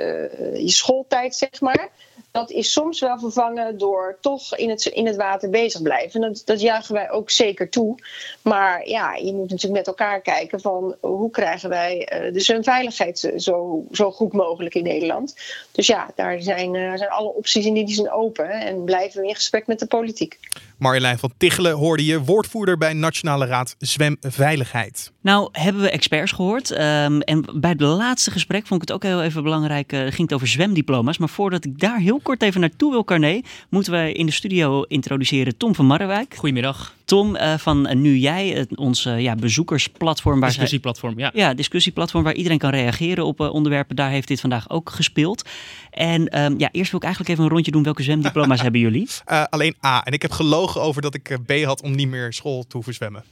je 0.56 0.70
schooltijd, 0.70 1.34
zeg 1.34 1.60
maar 1.60 1.88
dat 2.32 2.50
is 2.50 2.72
soms 2.72 3.00
wel 3.00 3.18
vervangen 3.18 3.78
door 3.78 4.18
toch 4.20 4.56
in 4.56 4.70
het, 4.70 4.86
in 4.86 5.06
het 5.06 5.16
water 5.16 5.50
bezig 5.50 5.82
blijven. 5.82 6.20
Dat, 6.20 6.42
dat 6.44 6.60
juichen 6.60 6.94
wij 6.94 7.10
ook 7.10 7.30
zeker 7.30 7.68
toe. 7.68 7.94
Maar 8.42 8.88
ja, 8.88 9.14
je 9.14 9.32
moet 9.32 9.50
natuurlijk 9.50 9.78
met 9.78 9.86
elkaar 9.86 10.20
kijken 10.20 10.60
van 10.60 10.96
hoe 11.00 11.30
krijgen 11.30 11.68
wij 11.68 12.08
de 12.32 12.40
zwemveiligheid 12.40 13.32
zo, 13.36 13.84
zo 13.92 14.10
goed 14.10 14.32
mogelijk 14.32 14.74
in 14.74 14.82
Nederland. 14.82 15.34
Dus 15.72 15.86
ja, 15.86 16.10
daar 16.14 16.42
zijn, 16.42 16.74
uh, 16.74 16.96
zijn 16.96 17.10
alle 17.10 17.34
opties 17.34 17.66
in 17.66 17.74
die 17.74 17.94
zijn 17.94 18.10
open 18.10 18.50
en 18.50 18.84
blijven 18.84 19.20
we 19.20 19.28
in 19.28 19.34
gesprek 19.34 19.66
met 19.66 19.78
de 19.78 19.86
politiek. 19.86 20.38
Marjolein 20.80 21.18
van 21.18 21.32
Tichelen 21.36 21.72
hoorde 21.72 22.04
je, 22.04 22.20
woordvoerder 22.20 22.78
bij 22.78 22.92
Nationale 22.92 23.46
Raad 23.46 23.74
Zwemveiligheid. 23.78 25.12
Nou, 25.22 25.48
hebben 25.52 25.82
we 25.82 25.90
experts 25.90 26.32
gehoord. 26.32 26.70
Um, 26.70 27.20
en 27.20 27.44
bij 27.54 27.70
het 27.70 27.80
laatste 27.80 28.30
gesprek 28.30 28.66
vond 28.66 28.82
ik 28.82 28.88
het 28.88 28.96
ook 28.96 29.02
heel 29.02 29.22
even 29.22 29.42
belangrijk. 29.42 29.92
Uh, 29.92 30.00
ging 30.00 30.16
het 30.16 30.32
over 30.32 30.46
zwemdiploma's. 30.46 31.18
Maar 31.18 31.28
voordat 31.28 31.64
ik 31.64 31.78
daar 31.78 31.98
heel 31.98 32.20
kort 32.22 32.42
even 32.42 32.60
naartoe 32.60 32.90
wil, 32.90 33.04
Carné, 33.04 33.40
moeten 33.68 33.92
wij 33.92 34.12
in 34.12 34.26
de 34.26 34.32
studio 34.32 34.82
introduceren 34.82 35.56
Tom 35.56 35.74
van 35.74 35.86
Marrewijk. 35.86 36.34
Goedemiddag. 36.36 36.94
Tom 37.04 37.36
uh, 37.36 37.54
van 37.58 38.00
Nu 38.00 38.16
Jij, 38.16 38.66
ons 38.74 39.06
uh, 39.06 39.20
ja, 39.20 39.34
bezoekersplatform. 39.34 40.40
Waar 40.40 40.48
discussieplatform, 40.48 41.18
ja. 41.18 41.30
Ja, 41.34 41.54
discussieplatform 41.54 42.24
waar 42.24 42.34
iedereen 42.34 42.58
kan 42.58 42.70
reageren 42.70 43.26
op 43.26 43.40
uh, 43.40 43.52
onderwerpen. 43.52 43.96
Daar 43.96 44.10
heeft 44.10 44.28
dit 44.28 44.40
vandaag 44.40 44.70
ook 44.70 44.90
gespeeld. 44.90 45.48
En 45.90 46.40
um, 46.42 46.58
ja, 46.58 46.68
eerst 46.72 46.90
wil 46.90 47.00
ik 47.00 47.06
eigenlijk 47.06 47.28
even 47.28 47.44
een 47.44 47.50
rondje 47.50 47.70
doen. 47.70 47.82
Welke 47.82 48.02
zwemdiploma's 48.02 48.62
hebben 48.66 48.80
jullie? 48.80 49.08
alleen 49.50 49.74
A. 49.84 50.02
En 50.02 50.12
ik 50.12 50.22
heb 50.22 50.30
gelogen 50.30 50.69
over 50.76 51.02
dat 51.02 51.14
ik 51.14 51.38
B 51.46 51.64
had 51.64 51.82
om 51.82 51.94
niet 51.94 52.08
meer 52.08 52.32
school 52.32 52.62
te 52.62 52.76
hoeven 52.76 52.94
zwemmen. 52.94 53.24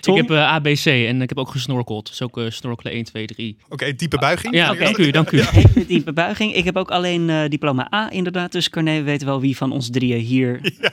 Tom? 0.00 0.16
Ik 0.18 0.28
heb 0.28 0.36
ABC 0.36 0.86
en 0.86 1.22
ik 1.22 1.28
heb 1.28 1.38
ook 1.38 1.50
gesnorkeld. 1.50 2.08
Dus 2.08 2.22
ook 2.22 2.40
snorkelen 2.48 2.92
1, 2.92 3.04
2, 3.04 3.26
3. 3.26 3.56
Oké, 3.64 3.72
okay, 3.72 3.94
diepe 3.94 4.18
buiging. 4.18 4.54
Ja, 4.54 4.70
okay. 4.70 4.84
dank 4.84 4.96
u, 4.96 5.10
dank 5.10 5.30
u. 5.30 5.36
Ja. 5.36 5.50
diepe 5.86 6.12
buiging. 6.12 6.54
Ik 6.54 6.64
heb 6.64 6.76
ook 6.76 6.90
alleen 6.90 7.48
diploma 7.48 7.92
A 7.94 8.10
inderdaad. 8.10 8.52
Dus 8.52 8.68
Carné, 8.68 8.96
we 8.96 9.02
weten 9.02 9.26
wel 9.26 9.40
wie 9.40 9.56
van 9.56 9.72
ons 9.72 9.90
drieën 9.90 10.20
hier... 10.20 10.60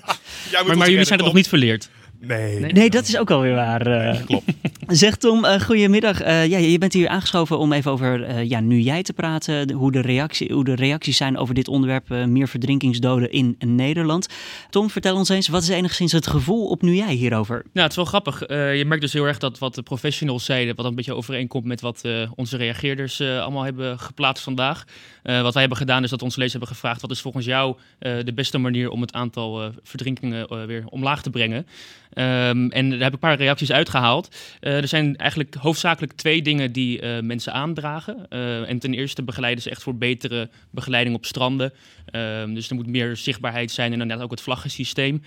Ja, 0.52 0.64
maar, 0.64 0.78
maar 0.78 0.90
jullie 0.90 1.06
zijn 1.06 1.20
er 1.20 1.26
nog 1.26 1.34
niet 1.34 1.48
verleerd? 1.48 1.90
Nee. 2.20 2.60
nee. 2.60 2.72
nee. 2.72 2.90
dat 2.90 3.08
is 3.08 3.18
ook 3.18 3.32
alweer 3.32 3.56
waar. 3.56 3.88
Uh. 3.88 4.26
Klopt. 4.26 4.46
Zeg 4.88 5.16
Tom, 5.16 5.46
uh, 5.46 5.60
goedemiddag. 5.60 6.22
Uh, 6.22 6.48
ja, 6.48 6.58
je 6.58 6.78
bent 6.78 6.94
hier 6.94 7.08
aangeschoven 7.08 7.58
om 7.58 7.74
even 7.74 7.92
over 7.92 8.42
ja, 8.44 8.60
nu 8.60 8.80
jij 8.80 9.04
te 9.04 9.14
praten. 9.14 9.72
Hoe, 9.72 9.92
de 9.92 10.02
reactie, 10.02 10.54
hoe 10.54 10.64
de 10.64 10.76
reacties 10.76 11.18
zijn 11.18 11.38
over 11.38 11.54
dit 11.54 11.68
onderwerp. 11.68 12.10
meer 12.10 12.48
verdrinkingsdoden 12.48 13.32
in 13.32 13.58
Nederland. 13.60 14.28
Tom, 14.70 14.90
vertel 14.90 15.16
ons 15.16 15.30
eens, 15.30 15.48
wat 15.48 15.62
is 15.62 15.70
enigszins 15.70 16.12
het 16.12 16.28
gevoel 16.28 16.68
op 16.68 16.82
nu 16.82 16.96
jij 16.96 17.14
hierover? 17.14 17.56
Nou, 17.56 17.66
het 17.74 17.90
is 17.90 17.96
wel 17.96 18.06
grappig. 18.06 18.40
je 18.48 18.84
merkt 18.88 19.02
dus 19.02 19.14
heel 19.14 19.26
erg 19.26 19.38
dat 19.38 19.60
wat 19.60 19.76
de 19.76 19.82
professionals 19.82 20.46
zeiden, 20.46 20.76
wat 20.76 20.86
een 20.86 20.96
beetje 20.96 21.16
overeenkomt 21.16 21.66
met 21.66 21.82
wat 21.82 22.02
onze 22.36 22.58
reageerders 22.58 23.22
allemaal 23.22 23.64
hebben 23.64 24.00
geplaatst 24.00 24.44
vandaag. 24.44 24.84
wat 25.24 25.54
wij 25.54 25.62
hebben 25.62 25.78
gedaan 25.78 26.04
is 26.04 26.10
dat 26.10 26.22
onze 26.22 26.38
lezers 26.38 26.60
hebben 26.60 26.76
gevraagd, 26.76 27.02
wat 27.02 27.12
is 27.12 27.22
volgens 27.22 27.46
jou 27.46 27.76
de 28.00 28.34
beste 28.36 28.58
manier 28.58 28.90
om 28.90 29.02
het 29.02 29.14
aantal 29.14 29.72
verdrinkingen 29.84 30.68
weer 30.68 30.84
omlaag 30.88 31.22
te 31.22 31.30
brengen? 31.30 31.66
Um, 32.20 32.72
en 32.72 32.90
daar 32.90 33.00
heb 33.00 33.08
ik 33.08 33.14
een 33.14 33.20
paar 33.20 33.38
reacties 33.38 33.72
uitgehaald. 33.72 34.36
Uh, 34.62 34.78
er 34.78 34.88
zijn 34.88 35.16
eigenlijk 35.16 35.56
hoofdzakelijk 35.56 36.14
twee 36.14 36.42
dingen 36.42 36.72
die 36.72 37.02
uh, 37.02 37.20
mensen 37.20 37.54
aandragen. 37.54 38.26
Uh, 38.30 38.70
en 38.70 38.80
ten 38.80 38.94
eerste 38.94 39.24
begeleiden 39.24 39.64
ze 39.64 39.70
echt 39.70 39.84
voor 39.84 39.96
betere 39.96 40.50
begeleiding 40.70 41.16
op 41.16 41.26
stranden. 41.26 41.74
Um, 42.12 42.54
dus 42.54 42.70
er 42.70 42.76
moet 42.76 42.88
meer 42.88 43.18
zichtbaarheid 43.18 43.72
zijn 43.72 43.94
en 43.94 44.02
inderdaad 44.02 44.24
ook 44.26 44.32
het 44.32 44.42
vlaggensysteem. 44.42 45.22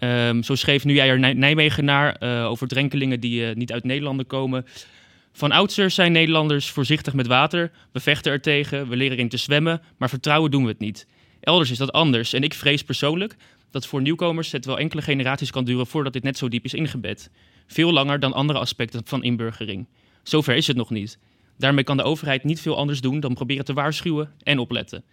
Um, 0.00 0.42
zo 0.42 0.54
schreef 0.54 0.84
nu 0.84 0.94
jij 0.94 1.08
er 1.08 1.34
Nijmegenaar 1.34 2.20
over 2.46 2.68
drenkelingen 2.68 3.20
die 3.20 3.44
niet 3.44 3.72
uit 3.72 3.84
Nederland 3.84 4.26
komen. 4.26 4.66
Van 5.32 5.52
oudsher 5.52 5.90
zijn 5.90 6.12
Nederlanders 6.12 6.70
voorzichtig 6.70 7.14
met 7.14 7.26
water. 7.26 7.70
We 7.92 8.00
vechten 8.00 8.32
er 8.32 8.40
tegen, 8.40 8.88
we 8.88 8.96
leren 8.96 9.16
erin 9.16 9.28
te 9.28 9.36
zwemmen, 9.36 9.80
maar 9.96 10.08
vertrouwen 10.08 10.50
doen 10.50 10.62
we 10.62 10.68
het 10.68 10.78
niet. 10.78 11.06
Elders 11.40 11.70
is 11.70 11.78
dat 11.78 11.92
anders 11.92 12.32
en 12.32 12.42
ik 12.42 12.54
vrees 12.54 12.82
persoonlijk 12.82 13.36
dat 13.70 13.86
voor 13.86 14.02
nieuwkomers 14.02 14.52
het 14.52 14.64
wel 14.64 14.78
enkele 14.78 15.02
generaties 15.02 15.50
kan 15.50 15.64
duren 15.64 15.86
voordat 15.86 16.12
dit 16.12 16.22
net 16.22 16.38
zo 16.38 16.48
diep 16.48 16.64
is 16.64 16.74
ingebed. 16.74 17.30
Veel 17.66 17.92
langer 17.92 18.20
dan 18.20 18.32
andere 18.32 18.58
aspecten 18.58 19.00
van 19.04 19.22
inburgering. 19.22 19.86
Zover 20.22 20.54
is 20.54 20.66
het 20.66 20.76
nog 20.76 20.90
niet. 20.90 21.18
Daarmee 21.58 21.84
kan 21.84 21.96
de 21.96 22.02
overheid 22.02 22.44
niet 22.44 22.60
veel 22.60 22.76
anders 22.76 23.00
doen 23.00 23.20
dan 23.20 23.34
proberen 23.34 23.64
te 23.64 23.72
waarschuwen 23.72 24.32
en 24.42 24.58
opletten. 24.58 25.04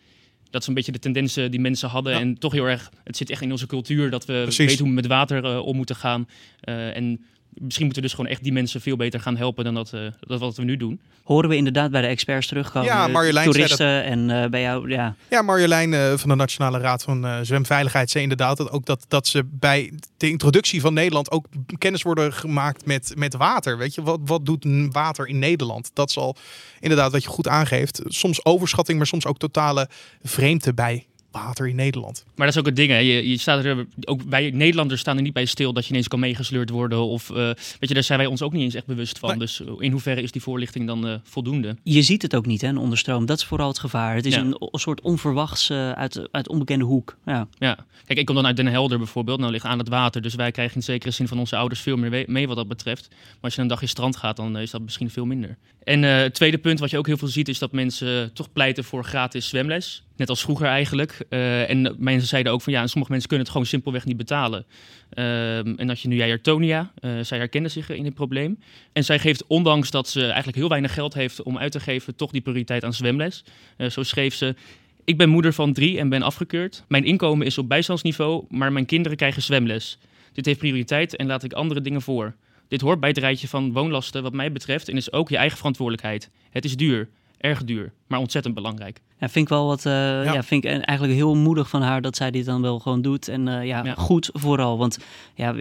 Dat 0.50 0.62
is 0.62 0.68
een 0.68 0.74
beetje 0.74 0.92
de 0.92 1.00
tendensen 1.00 1.52
die 1.52 1.60
mensen 1.60 1.90
hadden. 1.90 2.14
Ja. 2.14 2.20
En 2.20 2.38
toch 2.38 2.52
heel 2.52 2.66
erg, 2.66 2.92
het 3.04 3.18
zit 3.18 3.30
echt 3.30 3.42
in 3.42 3.52
onze 3.52 3.68
cultuur 3.68 4.10
dat 4.10 4.26
we 4.26 4.42
Precies. 4.42 4.66
weten 4.66 4.78
hoe 4.78 4.88
we 4.88 4.94
met 4.94 5.08
water 5.08 5.46
uh, 5.46 5.66
om 5.66 5.76
moeten 5.76 5.96
gaan. 5.96 6.28
Uh, 6.70 6.96
en 6.96 7.26
misschien 7.60 7.86
moeten 7.86 8.02
we 8.02 8.08
dus 8.08 8.18
gewoon 8.18 8.32
echt 8.32 8.44
die 8.44 8.52
mensen 8.52 8.82
veel 8.82 8.96
beter 8.96 9.20
gaan 9.20 9.38
helpen 9.38 9.64
dan 9.64 9.74
dat, 9.74 9.92
uh, 9.96 10.02
dat 10.20 10.40
wat 10.40 10.56
we 10.56 10.64
nu 10.64 10.78
doen. 10.78 11.00
Horen 11.24 11.50
we 11.50 11.56
inderdaad 11.56 11.92
bij 11.92 12.02
de 12.02 12.08
experts 12.08 12.48
terugkomen. 12.48 12.88
Ja, 12.88 13.08
Marjolein 13.08 13.52
toeristen 13.52 14.04
en 14.04 14.30
uh, 14.30 14.46
bij 14.46 14.62
jou. 14.62 14.90
Ja, 14.90 15.16
ja 15.30 15.42
Marjolein 15.42 15.92
uh, 15.92 16.14
van 16.14 16.30
de 16.30 16.36
Nationale 16.36 16.80
Raad 16.80 17.04
van 17.04 17.46
Zwemveiligheid 17.46 18.10
zei 18.10 18.24
inderdaad 18.24 18.58
dat 18.58 18.72
ook 18.72 18.86
dat, 18.86 19.06
dat 19.08 19.28
ze 19.28 19.44
bij 19.52 19.94
de 20.18 20.30
introductie 20.30 20.82
van 20.82 20.94
Nederland 20.94 21.32
ook 21.32 21.46
kennis 21.78 22.02
worden 22.02 22.34
gemaakt 22.34 22.86
met, 22.86 23.14
met 23.16 23.36
water. 23.36 23.78
Weet 23.78 23.96
je, 23.96 24.02
wat, 24.02 24.20
wat 24.26 24.46
doet 24.46 24.66
water 24.92 25.28
in 25.28 25.40
Nederland? 25.40 25.92
Dat 25.94 26.12
zal 26.12 26.36
inderdaad 26.80 27.12
wat 27.12 27.24
je 27.24 27.30
goed 27.30 27.48
aangeeft. 27.48 28.02
Soms 28.06 28.46
overschatting, 28.46 28.98
maar 28.98 29.08
soms 29.08 29.26
ook 29.26 29.38
totale 29.38 29.90
vreemde 30.24 30.74
bij 30.74 31.06
water 31.36 31.68
in 31.68 31.76
Nederland. 31.76 32.26
Maar 32.36 32.46
dat 32.46 32.56
is 32.56 32.62
ook 32.62 32.68
het 32.68 32.76
ding, 32.76 32.90
hè. 32.90 32.98
Je, 32.98 33.30
je 33.30 33.38
staat 33.38 33.66
er, 33.66 33.86
ook 34.02 34.22
wij 34.30 34.52
Nederlanders 34.52 35.02
staan 35.02 35.16
er 35.18 35.22
niet 35.22 35.34
bij 35.34 35.46
stil 35.46 35.74
dat 35.74 35.86
je 35.86 35.90
ineens 35.90 36.08
kan 36.08 36.20
meegesleurd 36.20 36.70
worden. 36.70 37.00
Of 37.00 37.30
uh, 37.30 37.36
weet 37.36 37.78
je, 37.80 37.94
daar 37.94 38.04
zijn 38.04 38.20
wij 38.20 38.28
ons 38.28 38.42
ook 38.42 38.54
niet 38.54 38.62
eens 38.62 38.74
echt 38.74 38.86
bewust 38.86 39.20
van. 39.20 39.40
Dus 39.40 39.62
in 39.80 39.92
hoeverre 39.92 40.22
is 40.22 40.32
die 40.32 40.42
voorlichting 40.42 40.88
dan 40.88 41.08
uh, 41.08 41.16
voldoende? 41.24 41.76
Je 41.84 42.02
ziet 42.02 42.22
het 42.22 42.36
ook 42.36 42.46
niet, 42.46 42.62
hè, 42.62 42.68
een 42.68 42.78
onderstroom. 42.78 43.26
Dat 43.26 43.38
is 43.38 43.46
vooral 43.46 43.68
het 43.68 43.80
gevaar. 43.80 44.16
Het 44.16 44.26
is 44.26 44.36
een, 44.36 44.56
een, 44.60 44.80
soort 44.80 45.02
onverwachts 45.02 45.70
uh, 45.70 45.92
uit, 45.92 46.28
uit 46.32 46.50
onbekende 46.50 46.86
hoek. 46.86 47.18
Ja. 47.26 47.48
ja, 47.58 47.78
kijk, 48.06 48.20
ik 48.20 48.26
kom 48.26 48.36
dan 48.36 48.46
uit 48.46 48.56
Den 48.56 48.68
Helder 48.68 48.98
bijvoorbeeld. 48.98 49.40
Nou 49.40 49.52
ligt 49.52 49.66
aan 49.66 49.80
het 49.80 49.90
water, 49.90 50.22
dus 50.22 50.36
wij 50.36 50.52
krijgen 50.52 50.76
in 50.76 50.84
zekere 50.84 51.12
zin 51.12 51.28
van 51.28 51.40
onze 51.40 51.56
ouders 51.56 51.82
veel 51.82 51.98
meer 51.98 52.26
mee 52.28 52.48
wat 52.48 52.56
dat 52.56 52.68
betreft. 52.68 53.08
Maar 53.10 53.38
als 53.42 53.56
je 53.56 53.62
een 53.62 53.68
dagje 53.68 53.88
strand 53.88 54.16
gaat, 54.16 54.36
dan 54.36 54.58
is 54.58 54.72
dat 54.72 54.82
misschien 54.82 55.10
veel 55.10 55.26
minder. 55.26 55.58
En 55.84 56.02
het 56.02 56.34
tweede 56.34 56.58
punt 56.58 56.80
wat 56.80 56.90
je 56.90 56.98
ook 56.98 57.08
heel 57.08 57.18
veel 57.18 57.28
ziet, 57.28 57.48
is 57.48 57.60
dat 57.60 57.72
mensen 57.72 58.34
toch 58.34 58.54
pleiten 58.54 58.84
voor 58.84 59.04
gratis 59.04 59.48
zwemles. 59.48 60.04
Net 60.16 60.30
als 60.30 60.42
vroeger 60.42 60.68
eigenlijk. 60.68 61.26
Uh, 61.30 61.70
en 61.70 61.96
mensen 61.98 62.28
zeiden 62.28 62.52
ook 62.52 62.62
van 62.62 62.74
ja, 62.74 62.88
sommige 62.88 63.12
mensen 63.12 63.30
kunnen 63.30 63.46
het 63.46 63.56
gewoon 63.56 63.70
simpelweg 63.70 64.06
niet 64.06 64.18
betalen. 64.18 64.66
Uh, 65.14 65.58
en 65.58 65.88
dat 65.88 66.00
je 66.00 66.08
nu 66.08 66.16
jij 66.16 66.38
Tonia, 66.38 66.92
uh, 67.02 67.12
zij 67.22 67.38
herkende 67.38 67.70
zich 67.70 67.90
in 67.90 68.04
dit 68.04 68.14
probleem. 68.14 68.60
En 68.94 69.04
zij 69.04 69.20
geeft, 69.20 69.48
ondanks 69.48 69.92
dat 69.92 70.10
ze 70.10 70.26
eigenlijk 70.26 70.58
heel 70.58 70.70
weinig 70.70 70.94
geld 70.94 71.14
heeft 71.14 71.44
om 71.44 71.58
uit 71.58 71.72
te 71.72 71.80
geven, 71.80 72.16
toch 72.16 72.32
die 72.32 72.42
prioriteit 72.42 72.84
aan 72.84 72.94
zwemles. 72.94 73.44
Eh, 73.78 73.90
zo 73.90 74.04
schreef 74.04 74.36
ze. 74.36 74.56
Ik 75.04 75.18
ben 75.18 75.30
moeder 75.30 75.54
van 75.54 75.74
drie 75.74 76.00
en 76.00 76.10
ben 76.10 76.22
afgekeurd. 76.22 76.84
Mijn 76.88 77.04
inkomen 77.04 77.46
is 77.46 77.58
op 77.58 77.70
bijstandsniveau, 77.70 78.46
maar 78.50 78.72
mijn 78.72 78.86
kinderen 78.86 79.18
krijgen 79.18 79.42
zwemles. 79.42 79.98
Dit 80.34 80.46
heeft 80.46 80.60
prioriteit 80.60 81.16
en 81.16 81.28
laat 81.28 81.44
ik 81.44 81.54
andere 81.54 81.82
dingen 81.82 82.02
voor. 82.02 82.36
Dit 82.68 82.82
hoort 82.82 83.00
bij 83.00 83.10
het 83.10 83.18
rijtje 83.18 83.48
van 83.48 83.72
woonlasten 83.72 84.24
wat 84.24 84.34
mij 84.34 84.52
betreft 84.52 84.90
en 84.90 84.98
is 84.98 85.12
ook 85.12 85.30
je 85.30 85.38
eigen 85.38 85.58
verantwoordelijkheid. 85.58 86.30
Het 86.50 86.66
is 86.66 86.76
duur, 86.76 87.10
erg 87.46 87.64
duur, 87.64 87.92
maar 88.08 88.20
ontzettend 88.20 88.56
belangrijk. 88.56 89.02
Ja, 89.20 89.30
vind 89.30 89.46
ik 89.46 89.50
wel 89.50 89.68
wat. 89.68 89.86
Uh, 89.86 89.94
ja. 89.94 90.34
ja. 90.34 90.44
vind 90.44 90.64
ik 90.64 90.70
eigenlijk 90.72 91.18
heel 91.18 91.36
moedig 91.36 91.70
van 91.70 91.82
haar 91.82 92.02
dat 92.02 92.16
zij 92.16 92.32
dit 92.32 92.46
dan 92.46 92.62
wel 92.62 92.80
gewoon 92.80 93.02
doet. 93.02 93.28
En 93.28 93.48
uh, 93.48 93.66
ja, 93.66 93.84
ja, 93.84 93.94
goed 93.94 94.30
vooral. 94.34 94.78
Want 94.78 94.98
ja, 95.36 95.56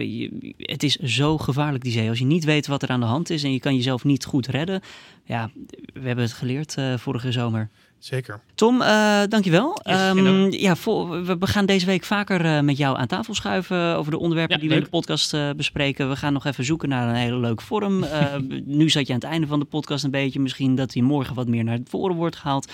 het 0.57 0.83
is 0.83 0.95
zo 0.95 1.37
gevaarlijk, 1.37 1.83
die 1.83 1.91
zee. 1.91 2.09
Als 2.09 2.19
je 2.19 2.25
niet 2.25 2.43
weet 2.43 2.67
wat 2.67 2.83
er 2.83 2.89
aan 2.89 2.99
de 2.99 3.05
hand 3.05 3.29
is 3.29 3.43
en 3.43 3.51
je 3.51 3.59
kan 3.59 3.75
jezelf 3.75 4.03
niet 4.03 4.25
goed 4.25 4.47
redden. 4.47 4.81
Ja, 5.23 5.49
we 5.93 6.07
hebben 6.07 6.25
het 6.25 6.33
geleerd 6.33 6.75
uh, 6.79 6.97
vorige 6.97 7.31
zomer. 7.31 7.69
Zeker. 8.05 8.41
Tom, 8.55 8.81
uh, 8.81 9.21
dankjewel. 9.29 9.79
Yes, 9.83 10.09
um, 10.09 10.51
ja, 10.51 10.75
we 11.37 11.47
gaan 11.47 11.65
deze 11.65 11.85
week 11.85 12.03
vaker 12.03 12.45
uh, 12.45 12.59
met 12.59 12.77
jou 12.77 12.97
aan 12.97 13.07
tafel 13.07 13.33
schuiven 13.33 13.95
over 13.95 14.11
de 14.11 14.19
onderwerpen 14.19 14.55
ja, 14.55 14.61
die 14.61 14.69
leuk. 14.69 14.79
we 14.79 14.85
in 14.85 14.91
de 14.91 14.97
podcast 14.97 15.33
uh, 15.33 15.49
bespreken. 15.55 16.09
We 16.09 16.15
gaan 16.15 16.33
nog 16.33 16.45
even 16.45 16.65
zoeken 16.65 16.89
naar 16.89 17.09
een 17.09 17.15
hele 17.15 17.37
leuke 17.37 17.63
vorm. 17.63 18.05
nu 18.65 18.89
zat 18.89 19.07
je 19.07 19.13
aan 19.13 19.19
het 19.19 19.29
einde 19.29 19.47
van 19.47 19.59
de 19.59 19.65
podcast 19.65 20.03
een 20.03 20.11
beetje. 20.11 20.39
Misschien 20.39 20.75
dat 20.75 20.93
hij 20.93 21.03
morgen 21.03 21.35
wat 21.35 21.47
meer 21.47 21.63
naar 21.63 21.79
voren 21.83 22.15
wordt 22.15 22.35
gehaald. 22.35 22.71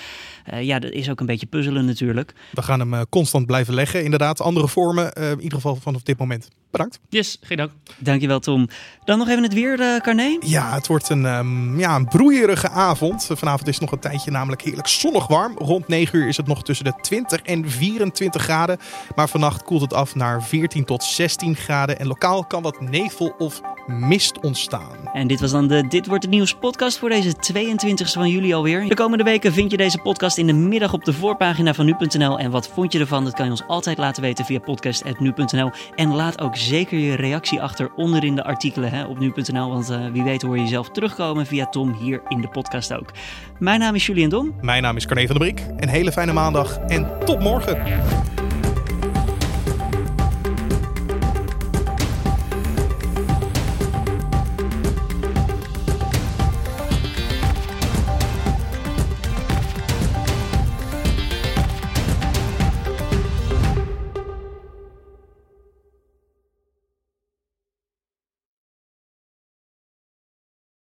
ja, 0.59 0.79
dat 0.79 0.91
is 0.91 1.09
ook 1.09 1.19
een 1.19 1.25
beetje 1.25 1.45
puzzelen 1.45 1.85
natuurlijk. 1.85 2.33
We 2.51 2.61
gaan 2.61 2.79
hem 2.79 3.09
constant 3.09 3.45
blijven 3.45 3.73
leggen. 3.73 4.03
Inderdaad, 4.03 4.41
andere 4.41 4.67
vormen. 4.67 5.13
in 5.13 5.41
ieder 5.41 5.57
geval 5.57 5.75
vanaf 5.75 6.01
dit 6.01 6.17
moment. 6.17 6.49
Bedankt. 6.71 6.99
Yes, 7.09 7.37
geen 7.41 7.57
dank. 7.57 7.71
Dankjewel 7.97 8.39
Tom. 8.39 8.67
Dan 9.03 9.17
nog 9.17 9.27
even 9.29 9.43
het 9.43 9.53
weer, 9.53 9.79
uh, 9.79 9.99
Carné? 9.99 10.37
Ja, 10.39 10.73
het 10.73 10.87
wordt 10.87 11.09
een, 11.09 11.25
um, 11.25 11.79
ja, 11.79 11.95
een 11.95 12.07
broeierige 12.07 12.69
avond. 12.69 13.29
Vanavond 13.33 13.67
is 13.67 13.79
nog 13.79 13.91
een 13.91 13.99
tijdje 13.99 14.31
namelijk 14.31 14.61
heerlijk 14.61 14.87
zonnig 14.87 15.27
warm. 15.27 15.57
Rond 15.57 15.87
9 15.87 16.19
uur 16.19 16.27
is 16.27 16.37
het 16.37 16.47
nog 16.47 16.63
tussen 16.63 16.85
de 16.85 16.93
20 17.01 17.41
en 17.41 17.69
24 17.69 18.41
graden. 18.41 18.77
Maar 19.15 19.29
vannacht 19.29 19.63
koelt 19.63 19.81
het 19.81 19.93
af 19.93 20.15
naar 20.15 20.43
14 20.43 20.85
tot 20.85 21.03
16 21.03 21.55
graden. 21.55 21.99
En 21.99 22.07
lokaal 22.07 22.45
kan 22.45 22.61
wat 22.61 22.81
nevel 22.81 23.35
of 23.37 23.61
mist 23.87 24.39
ontstaan. 24.39 24.97
En 25.13 25.27
dit 25.27 25.39
was 25.39 25.51
dan 25.51 25.67
de 25.67 25.87
Dit 25.87 26.07
Wordt 26.07 26.23
Het 26.23 26.31
Nieuws 26.31 26.53
podcast 26.53 26.97
voor 26.97 27.09
deze 27.09 27.33
22e 27.53 28.11
van 28.11 28.29
juli 28.29 28.53
alweer. 28.53 28.87
De 28.87 28.95
komende 28.95 29.23
weken 29.23 29.53
vind 29.53 29.71
je 29.71 29.77
deze 29.77 29.97
podcast 29.97 30.37
in 30.37 30.47
de 30.47 30.53
middag 30.53 30.93
op 30.93 31.05
de 31.05 31.13
voorpagina 31.13 31.73
van 31.73 31.85
nu.nl. 31.85 32.39
En 32.39 32.51
wat 32.51 32.67
vond 32.67 32.93
je 32.93 32.99
ervan? 32.99 33.23
Dat 33.23 33.33
kan 33.33 33.45
je 33.45 33.51
ons 33.51 33.67
altijd 33.67 33.97
laten 33.97 34.21
weten 34.21 34.45
via 34.45 34.59
podcast.nu.nl. 34.59 35.71
En 35.95 36.15
laat 36.15 36.41
ook 36.41 36.55
zeker 36.61 36.97
je 36.97 37.15
reactie 37.15 37.61
achter 37.61 37.91
onderin 37.95 38.35
de 38.35 38.43
artikelen 38.43 38.89
hè, 38.91 39.05
op 39.05 39.19
nu.nl. 39.19 39.69
Want 39.69 39.91
uh, 39.91 40.05
wie 40.11 40.23
weet 40.23 40.41
hoor 40.41 40.55
je 40.55 40.61
jezelf 40.61 40.89
terugkomen 40.89 41.45
via 41.45 41.65
Tom 41.65 41.93
hier 41.93 42.21
in 42.27 42.41
de 42.41 42.47
podcast 42.47 42.93
ook. 42.93 43.11
Mijn 43.59 43.79
naam 43.79 43.95
is 43.95 44.05
Julian 44.05 44.29
Dom. 44.29 44.55
Mijn 44.61 44.81
naam 44.81 44.95
is 44.95 45.05
Carne 45.05 45.27
van 45.27 45.37
der 45.37 45.53
Brink. 45.53 45.81
Een 45.81 45.89
hele 45.89 46.11
fijne 46.11 46.33
maandag 46.33 46.77
en 46.77 47.07
tot 47.25 47.39
morgen. 47.39 47.83